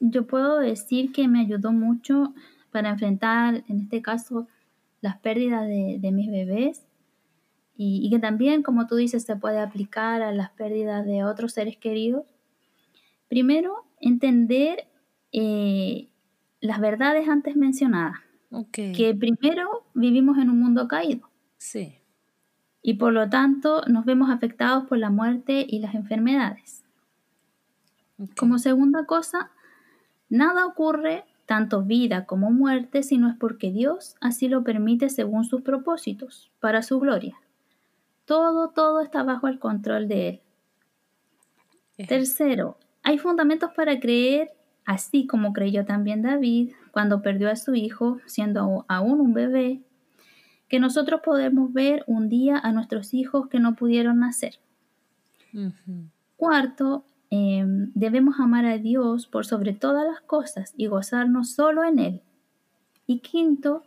yo 0.00 0.26
puedo 0.26 0.58
decir 0.58 1.12
que 1.12 1.28
me 1.28 1.40
ayudó 1.40 1.72
mucho 1.72 2.34
para 2.70 2.90
enfrentar, 2.90 3.64
en 3.68 3.80
este 3.80 4.02
caso, 4.02 4.46
las 5.00 5.18
pérdidas 5.18 5.66
de, 5.66 6.10
mis 6.12 6.30
bebés 6.30 6.86
y, 7.76 8.10
que 8.10 8.18
también, 8.18 8.62
como 8.62 8.86
tú 8.86 8.96
dices, 8.96 9.24
se 9.24 9.36
puede 9.36 9.60
aplicar 9.60 10.22
a 10.22 10.32
las 10.32 10.50
pérdidas 10.50 11.06
de 11.06 11.24
otros 11.24 11.52
seres 11.52 11.76
queridos. 11.76 12.24
Primero, 13.28 13.84
entender 14.00 14.88
eh, 15.32 16.08
las 16.60 16.80
verdades 16.80 17.28
antes 17.28 17.56
mencionadas. 17.56 18.16
Que 18.72 19.14
primero 19.14 19.84
vivimos 19.94 20.38
en 20.38 20.50
un 20.50 20.58
mundo 20.58 20.88
caído. 20.88 21.28
Sí. 21.58 21.96
Y 22.82 22.94
por 22.94 23.12
lo 23.12 23.28
tanto 23.28 23.82
nos 23.86 24.04
vemos 24.04 24.30
afectados 24.30 24.86
por 24.86 24.98
la 24.98 25.10
muerte 25.10 25.66
y 25.68 25.80
las 25.80 25.94
enfermedades. 25.94 26.84
Como 28.36 28.58
segunda 28.58 29.04
cosa, 29.04 29.50
nada 30.28 30.66
ocurre, 30.66 31.24
tanto 31.46 31.82
vida 31.82 32.26
como 32.26 32.50
muerte, 32.50 33.02
si 33.02 33.16
no 33.16 33.28
es 33.28 33.36
porque 33.36 33.70
Dios 33.70 34.16
así 34.20 34.48
lo 34.48 34.64
permite 34.64 35.08
según 35.08 35.44
sus 35.44 35.62
propósitos, 35.62 36.50
para 36.60 36.82
su 36.82 36.98
gloria. 36.98 37.36
Todo, 38.24 38.70
todo 38.70 39.00
está 39.00 39.22
bajo 39.22 39.48
el 39.48 39.58
control 39.58 40.08
de 40.08 40.28
Él. 40.28 40.40
Tercero, 42.06 42.76
hay 43.02 43.18
fundamentos 43.18 43.70
para 43.74 43.98
creer, 43.98 44.52
así 44.84 45.26
como 45.26 45.52
creyó 45.52 45.84
también 45.84 46.22
David 46.22 46.72
cuando 46.92 47.22
perdió 47.22 47.50
a 47.50 47.56
su 47.56 47.74
hijo, 47.74 48.20
siendo 48.26 48.84
aún 48.88 49.20
un 49.20 49.32
bebé, 49.32 49.80
que 50.68 50.80
nosotros 50.80 51.22
podemos 51.24 51.72
ver 51.72 52.04
un 52.06 52.28
día 52.28 52.58
a 52.58 52.72
nuestros 52.72 53.14
hijos 53.14 53.48
que 53.48 53.58
no 53.58 53.74
pudieron 53.74 54.18
nacer. 54.20 54.58
Cuarto, 56.36 57.04
em, 57.30 57.90
debemos 57.94 58.40
amar 58.40 58.64
a 58.64 58.78
Dios 58.78 59.26
por 59.26 59.46
sobre 59.46 59.72
todas 59.72 60.06
las 60.06 60.20
cosas 60.20 60.74
y 60.76 60.86
gozarnos 60.86 61.52
solo 61.52 61.84
en 61.84 61.98
Él. 61.98 62.22
Y 63.06 63.20
quinto, 63.20 63.82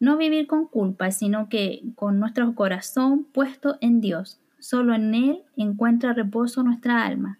no 0.00 0.16
vivir 0.16 0.46
con 0.46 0.66
culpa, 0.66 1.10
sino 1.10 1.48
que 1.48 1.82
con 1.94 2.18
nuestro 2.18 2.54
corazón 2.54 3.24
puesto 3.24 3.76
en 3.80 4.00
Dios. 4.00 4.38
Solo 4.58 4.94
en 4.94 5.14
Él 5.14 5.42
encuentra 5.56 6.12
reposo 6.12 6.62
nuestra 6.62 7.04
alma. 7.04 7.38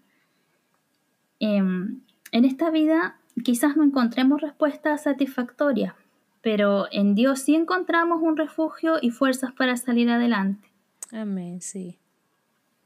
Em, 1.41 2.01
en 2.33 2.45
esta 2.45 2.71
vida 2.71 3.17
quizás 3.43 3.77
no 3.77 3.85
encontremos 3.85 4.41
respuestas 4.41 5.05
satisfactorias, 5.05 5.95
pero 6.43 6.87
en 6.93 7.15
Dios 7.15 7.41
sí 7.41 7.55
encontramos 7.55 8.23
un 8.23 8.37
refugio 8.37 8.97
y 9.01 9.11
fuerzas 9.11 9.53
para 9.53 9.77
salir 9.77 10.11
adelante. 10.11 10.69
Amén, 11.13 11.61
sí. 11.61 11.99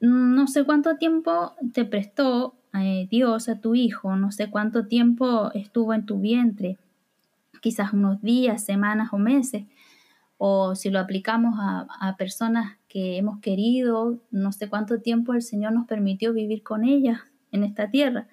No 0.00 0.46
sé 0.46 0.64
cuánto 0.64 0.96
tiempo 0.96 1.54
te 1.72 1.84
prestó 1.84 2.54
eh, 2.74 3.08
Dios 3.10 3.48
a 3.48 3.60
tu 3.60 3.74
hijo, 3.74 4.14
no 4.16 4.30
sé 4.30 4.50
cuánto 4.50 4.86
tiempo 4.86 5.50
estuvo 5.54 5.94
en 5.94 6.06
tu 6.06 6.20
vientre, 6.20 6.76
quizás 7.60 7.92
unos 7.92 8.22
días, 8.22 8.64
semanas 8.64 9.08
o 9.12 9.18
meses, 9.18 9.64
o 10.36 10.76
si 10.76 10.90
lo 10.90 11.00
aplicamos 11.00 11.56
a, 11.58 12.14
personas 12.16 12.76
que 12.88 13.16
hemos 13.16 13.40
querido, 13.40 14.18
no 14.30 14.52
sé 14.52 14.68
cuánto 14.68 15.00
tiempo 15.00 15.34
el 15.34 15.42
Señor 15.42 15.72
nos 15.72 15.86
permitió 15.86 16.32
vivir 16.32 16.62
con 16.62 16.84
ellas 16.84 17.20
en 17.50 17.64
esta 17.64 17.90
tierra. 17.90 18.28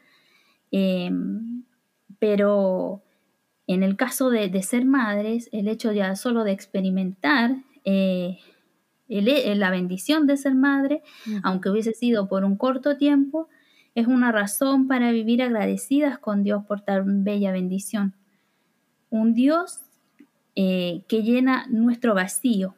Em, 0.71 1.63
pero 2.19 3.01
en 3.67 3.81
el 3.81 3.95
caso 3.95 4.29
de, 4.29 4.61
ser 4.61 4.85
madres, 4.85 5.49
el 5.51 5.67
hecho 5.67 5.91
ya 5.91 6.15
solo 6.15 6.43
de 6.43 6.51
experimentar 6.51 7.55
eh, 7.85 8.37
eh, 9.07 9.55
la 9.55 9.69
bendición 9.69 10.27
de 10.27 10.37
ser 10.37 10.55
madre, 10.55 11.03
aunque 11.43 11.69
hubiese 11.69 11.93
sido 11.93 12.27
por 12.27 12.43
un 12.43 12.57
corto 12.57 12.97
tiempo, 12.97 13.49
es 13.93 14.07
una 14.07 14.31
razón 14.31 14.87
para 14.87 15.11
vivir 15.11 15.41
agradecidas 15.41 16.19
con 16.19 16.43
Dios 16.43 16.65
por 16.65 16.81
tan 16.81 17.23
bella 17.23 17.51
bendición. 17.51 18.13
Un 19.09 19.33
Dios 19.33 19.79
eh, 20.55 21.03
que 21.07 21.23
llena 21.23 21.65
nuestro 21.69 22.13
vacío, 22.13 22.75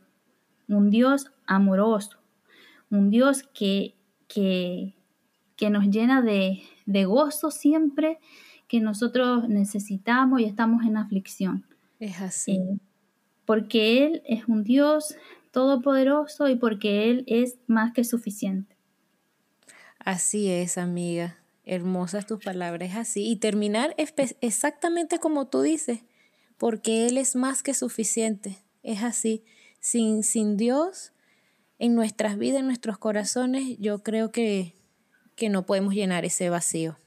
un 0.67 0.89
Dios 0.89 1.31
amoroso, 1.45 2.17
un 2.91 3.09
Dios 3.09 3.43
que, 3.53 3.95
que, 4.27 4.93
nos 5.69 5.87
llena 5.87 6.21
de, 6.21 6.61
de 6.85 7.05
gozo 7.05 7.51
siempre 7.51 8.19
que 8.67 8.79
nosotros 8.79 9.47
necesitamos 9.47 10.41
y 10.41 10.45
estamos 10.45 10.85
en 10.85 10.97
aflicción. 10.97 11.65
Es 11.99 12.21
así. 12.21 12.57
Eh, 12.57 12.77
porque 13.45 14.05
Él 14.05 14.21
es 14.25 14.47
un 14.47 14.63
Dios 14.63 15.15
todopoderoso 15.51 16.47
y 16.49 16.55
porque 16.55 17.09
Él 17.09 17.23
es 17.27 17.57
más 17.67 17.93
que 17.93 18.03
suficiente. 18.03 18.77
Así 19.99 20.49
es, 20.49 20.77
amiga. 20.77 21.37
Hermosas 21.65 22.25
tus 22.25 22.43
palabras, 22.43 22.91
es 22.91 22.95
así. 22.95 23.27
Y 23.29 23.37
terminar 23.37 23.95
exactamente 23.97 25.19
como 25.19 25.47
tú 25.47 25.61
dices, 25.61 25.99
porque 26.57 27.07
Él 27.07 27.17
es 27.17 27.35
más 27.35 27.61
que 27.61 27.73
suficiente. 27.73 28.57
Es 28.83 29.03
así. 29.03 29.43
Sin, 29.79 30.23
sin 30.23 30.57
Dios 30.57 31.13
en 31.79 31.95
nuestras 31.95 32.37
vidas, 32.37 32.61
en 32.61 32.67
nuestros 32.67 32.97
corazones, 32.97 33.77
yo 33.79 34.01
creo 34.01 34.31
que, 34.31 34.75
que 35.35 35.49
no 35.49 35.65
podemos 35.65 35.93
llenar 35.93 36.25
ese 36.25 36.49
vacío. 36.49 36.97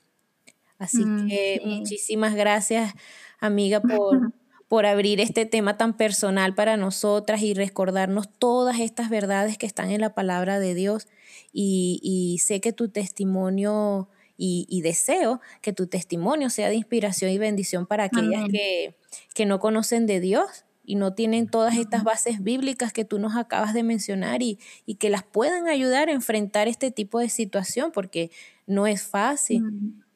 Así 0.79 1.05
mm, 1.05 1.29
que 1.29 1.63
muchísimas 1.65 2.35
gracias, 2.35 2.95
amiga, 3.39 3.81
por, 3.81 4.33
por 4.71 4.87
abrir 4.87 5.21
este 5.21 5.47
tema 5.47 5.77
tan 5.77 5.97
personal 5.97 6.55
para 6.55 6.77
nosotras 6.77 7.43
y 7.43 7.55
recordarnos 7.55 8.29
todas 8.31 8.79
estas 8.79 9.11
verdades 9.11 9.59
que 9.59 9.67
están 9.67 9.91
en 9.91 10.01
la 10.01 10.15
palabra 10.15 10.61
de 10.61 10.77
Dios. 10.77 11.09
Y, 11.53 12.39
sé 12.41 12.61
que 12.61 12.73
tu 12.73 12.89
testimonio 12.89 14.09
y, 14.37 14.81
deseo 14.83 15.41
que 15.61 15.73
tu 15.73 15.89
testimonio 15.89 16.51
sea 16.51 16.69
de 16.69 16.77
inspiración 16.77 17.33
y 17.33 17.39
bendición 17.39 17.85
para 17.85 18.05
aquellas 18.05 18.45
que, 18.49 18.95
que 19.35 19.45
no 19.45 19.59
conocen 19.59 20.07
de 20.07 20.21
Dios 20.21 20.65
y 20.85 20.95
no 20.95 21.15
tienen 21.15 21.49
todas 21.49 21.77
estas 21.77 22.05
bases 22.05 22.41
bíblicas 22.41 22.93
que 22.93 23.05
tú 23.05 23.19
nos 23.19 23.35
acabas 23.35 23.75
de 23.75 23.83
mencionar 23.83 24.41
y, 24.41 24.61
y, 24.87 24.95
que 24.95 25.11
las 25.11 25.25
puedan 25.25 25.67
ayudar 25.67 26.09
a 26.09 26.13
enfrentar 26.13 26.69
este 26.69 26.93
tipo 26.93 27.19
de 27.19 27.29
situación, 27.29 27.91
porque 27.91 28.31
no 28.69 28.87
es 28.87 29.03
fácil. 29.03 29.65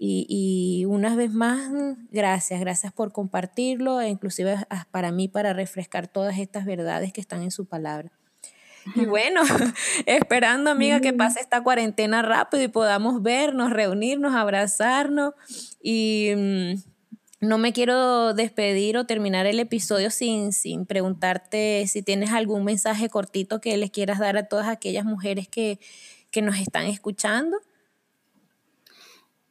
Y, 0.06 0.26
y 0.28 0.84
una 0.84 1.16
vez 1.16 1.32
más, 1.32 1.72
gracias, 2.10 2.60
gracias 2.60 2.92
por 2.92 3.10
compartirlo, 3.10 4.02
e 4.02 4.10
inclusive 4.10 4.58
para 4.90 5.12
mí, 5.12 5.28
para 5.28 5.54
refrescar 5.54 6.08
todas 6.08 6.36
estas 6.38 6.66
verdades 6.66 7.10
que 7.10 7.22
están 7.22 7.42
en 7.42 7.50
su 7.50 7.64
palabra. 7.64 8.12
Y 8.96 9.06
bueno, 9.06 9.40
esperando, 10.04 10.70
amiga, 10.70 11.00
que 11.00 11.14
pase 11.14 11.40
esta 11.40 11.62
cuarentena 11.62 12.20
rápido 12.20 12.62
y 12.62 12.68
podamos 12.68 13.22
vernos, 13.22 13.70
reunirnos, 13.70 14.34
abrazarnos. 14.34 15.32
Y 15.82 16.32
mm, 16.36 16.74
no 17.40 17.56
me 17.56 17.72
quiero 17.72 18.34
despedir 18.34 18.98
o 18.98 19.06
terminar 19.06 19.46
el 19.46 19.58
episodio 19.58 20.10
sin, 20.10 20.52
sin 20.52 20.84
preguntarte 20.84 21.86
si 21.86 22.02
tienes 22.02 22.30
algún 22.30 22.62
mensaje 22.62 23.08
cortito 23.08 23.58
que 23.62 23.74
les 23.78 23.90
quieras 23.90 24.18
dar 24.18 24.36
a 24.36 24.48
todas 24.48 24.68
aquellas 24.68 25.06
mujeres 25.06 25.48
que, 25.48 25.78
que 26.30 26.42
nos 26.42 26.58
están 26.58 26.84
escuchando. 26.84 27.56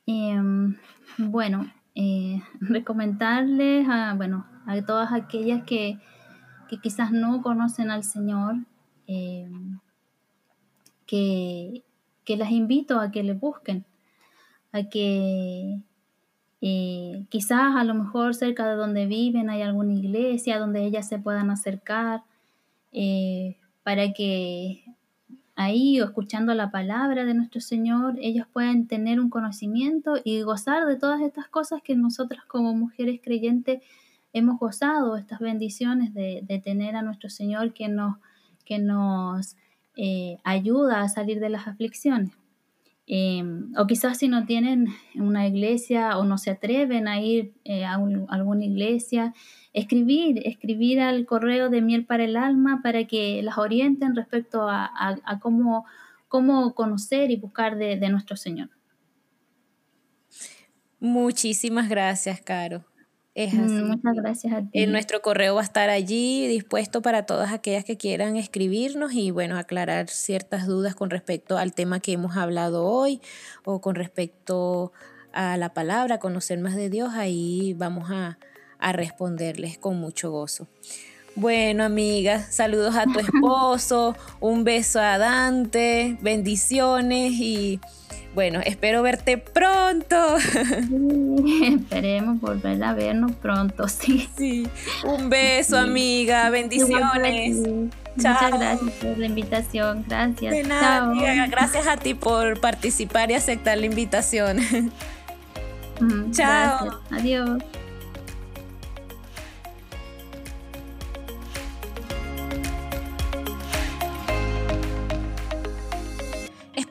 Em, 0.06 0.78
bueno, 1.18 1.72
eh, 1.96 2.42
recomendarles 2.60 3.88
a, 3.90 4.14
bueno, 4.16 4.46
a 4.66 4.82
todas 4.82 5.12
aquellas 5.14 5.64
que, 5.64 6.00
quizás 6.82 7.12
no 7.12 7.44
conocen 7.44 7.92
al 7.92 8.04
Señor, 8.04 8.56
em, 9.06 9.80
que, 11.06 11.84
las 12.28 12.52
invito 12.52 13.00
a 13.00 13.12
que 13.12 13.22
le 13.24 13.34
busquen, 13.34 13.86
a 14.72 14.84
que 14.84 15.82
eh, 16.62 17.26
quizás 17.30 17.76
a 17.76 17.84
lo 17.84 17.94
mejor 17.94 18.34
cerca 18.34 18.68
de 18.68 18.76
donde 18.76 19.06
viven 19.06 19.50
hay 19.50 19.62
alguna 19.62 19.94
iglesia 19.94 20.60
donde 20.60 20.84
ellas 20.86 21.08
se 21.08 21.20
puedan 21.20 21.52
acercar 21.52 22.24
eh, 22.92 23.58
para 23.84 24.14
que 24.14 24.84
ahí 25.56 26.02
o 26.02 26.06
escuchando 26.06 26.54
la 26.54 26.72
palabra 26.72 27.26
de 27.26 27.34
nuestro 27.34 27.62
Señor, 27.62 28.18
ellas 28.22 28.48
pueden 28.52 28.88
tener 28.88 29.20
un 29.20 29.30
conocimiento 29.30 30.16
y 30.24 30.42
gozar 30.42 30.86
de 30.86 30.96
todas 30.96 31.22
estas 31.22 31.48
cosas 31.48 31.82
que 31.84 31.96
nosotras 31.96 32.44
como 32.46 32.74
mujeres 32.74 33.20
creyentes 33.24 33.82
hemos 34.34 34.60
gozado, 34.60 35.16
estas 35.16 35.40
bendiciones 35.40 36.14
de, 36.14 36.62
tener 36.64 36.96
a 36.96 37.04
nuestro 37.04 37.30
Señor 37.30 37.74
que 37.74 37.88
nos, 37.88 38.18
que 38.66 38.80
nos 38.80 39.56
eh, 39.96 40.38
ayuda 40.44 41.02
a 41.02 41.10
salir 41.10 41.40
de 41.40 41.50
las 41.50 41.68
aflicciones. 41.68 42.32
Em, 43.06 43.74
o 43.78 43.86
quizás 43.86 44.18
si 44.20 44.30
no 44.30 44.46
tienen 44.46 44.88
una 45.16 45.46
iglesia 45.46 46.18
o 46.18 46.24
no 46.24 46.38
se 46.38 46.52
atreven 46.52 47.10
a 47.10 47.20
ir 47.20 47.54
eh, 47.66 47.84
a, 47.84 47.96
alguna 47.96 48.64
iglesia, 48.64 49.34
escribir, 49.74 50.42
escribir 50.48 51.02
al 51.02 51.26
correo 51.26 51.70
de 51.70 51.82
miel 51.82 52.06
para 52.06 52.24
el 52.24 52.38
alma 52.38 52.82
para 52.82 53.06
que 53.06 53.42
las 53.44 53.58
orienten 53.58 54.16
respecto 54.16 54.70
a, 54.70 55.20
cómo, 55.42 55.86
cómo, 56.30 56.74
conocer 56.76 57.30
y 57.32 57.36
buscar 57.36 57.78
de 57.78 58.10
nuestro 58.10 58.38
Señor. 58.38 58.70
Muchísimas 61.00 61.90
gracias, 61.90 62.40
Caro. 62.40 62.86
Es 63.36 63.54
mm, 63.54 63.64
así. 63.64 63.74
Muchas 63.84 64.16
gracias 64.16 64.54
a 64.54 64.62
ti. 64.62 64.70
En 64.74 64.92
nuestro 64.92 65.22
correo 65.22 65.56
va 65.56 65.62
a 65.62 65.64
estar 65.64 65.90
allí 65.90 66.48
dispuesto 66.48 67.02
para 67.02 67.26
todas 67.26 67.52
aquellas 67.52 67.84
que 67.84 67.98
quieran 67.98 68.38
escribirnos 68.38 69.14
y 69.14 69.32
bueno, 69.32 69.58
aclarar 69.58 70.10
ciertas 70.10 70.68
dudas 70.68 70.96
con 70.96 71.10
respecto 71.10 71.58
al 71.58 71.74
tema 71.74 72.00
que 72.00 72.14
hemos 72.14 72.38
hablado 72.38 72.86
hoy 72.86 73.22
o 73.66 73.82
con 73.82 73.96
respecto 73.96 74.92
a 75.32 75.58
la 75.58 75.74
palabra, 75.74 76.20
conocer 76.20 76.60
más 76.60 76.76
de 76.76 76.90
Dios, 76.90 77.14
ahí 77.14 77.74
vamos 77.74 78.12
a, 78.12 78.38
a 78.78 78.92
responderles 78.92 79.78
con 79.80 79.98
mucho 79.98 80.30
gozo. 80.32 80.68
Bueno, 81.36 81.84
amiga, 81.84 82.46
saludos 82.52 82.96
a 82.96 83.06
tu 83.06 83.20
esposo, 83.20 84.16
un 84.40 84.64
beso 84.64 85.00
a 85.00 85.18
Dante, 85.18 86.18
bendiciones 86.22 87.32
y 87.34 87.80
bueno, 88.36 88.62
espero 88.64 89.04
verte 89.04 89.38
pronto. 89.38 90.38
esperemos 91.62 92.40
volver 92.40 92.84
a 92.84 92.94
vernos 92.94 93.32
pronto, 93.34 93.88
sí. 93.88 94.28
Sí. 94.36 94.68
Un 95.04 95.30
beso, 95.30 95.78
amiga. 95.78 96.50
Bendiciones. 96.50 97.58
Muchas 98.16 98.52
gracias 98.52 98.92
por 99.02 99.18
la 99.18 99.26
invitación. 99.26 100.06
Gracias. 100.08 100.52
De 100.52 100.64
nada, 100.64 101.48
Gracias 101.48 101.86
a 101.88 101.98
ti 101.98 102.16
por 102.16 102.60
participar 102.60 103.30
y 103.30 103.36
aceptar 103.36 103.78
la 103.78 103.86
invitación. 103.86 104.60
Chao. 106.32 107.02
Adiós. 107.12 107.62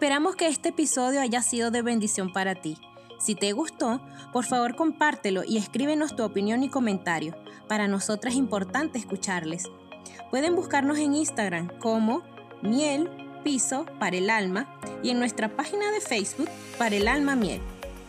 Esperamos 0.03 0.35
que 0.35 0.49
este 0.49 0.71
episodio 0.71 1.21
haya 1.21 1.43
sido 1.43 1.71
de 1.71 1.81
bendición 1.81 2.33
para 2.33 2.57
ti. 2.57 2.77
Si 3.21 3.37
te 3.37 3.53
gustó, 3.53 4.01
por 4.33 4.45
favor 4.45 4.75
compártelo 4.75 5.45
y 5.47 5.59
escríbenos 5.59 6.17
tu 6.17 6.25
opinión 6.25 6.65
y 6.65 6.69
comentario. 6.69 7.37
Para 7.69 7.87
nosotras 7.87 8.35
es 8.35 8.39
importante 8.41 8.99
escucharles. 8.99 9.71
Pueden 10.29 10.57
buscarnos 10.57 10.99
en 10.99 11.15
Instagram 11.15 11.69
como 11.79 12.25
miel 12.63 13.09
piso 13.45 13.87
para 14.01 14.17
el 14.17 14.29
alma 14.29 14.67
y 15.05 15.11
en 15.11 15.21
nuestra 15.21 15.55
página 15.55 15.93
de 15.93 16.01
Facebook 16.01 16.49
para 16.79 16.97
el 16.97 17.07
alma 17.07 17.37
miel. 17.37 17.61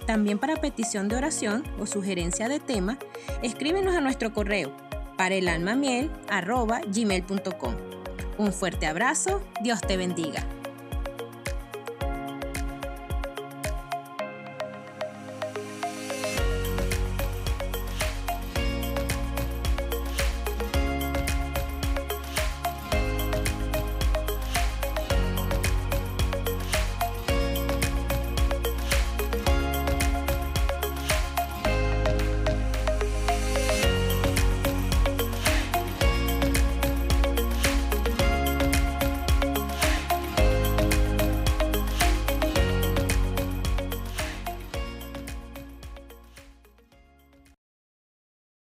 También 0.08 0.40
para 0.40 0.56
petición 0.56 1.10
de 1.10 1.18
oración 1.18 1.64
o 1.80 1.86
sugerencia 1.86 2.50
de 2.50 2.60
tema, 2.60 2.98
escríbenos 3.44 3.94
a 3.96 4.02
nuestro 4.02 4.34
correo 4.34 4.76
para 5.16 5.36
el 5.36 5.48
alma 5.48 5.76
miel 5.76 6.10
Un 8.40 8.52
fuerte 8.52 8.88
abrazo, 8.88 9.44
Dios 9.62 9.80
te 9.82 9.96
bendiga. 9.96 10.44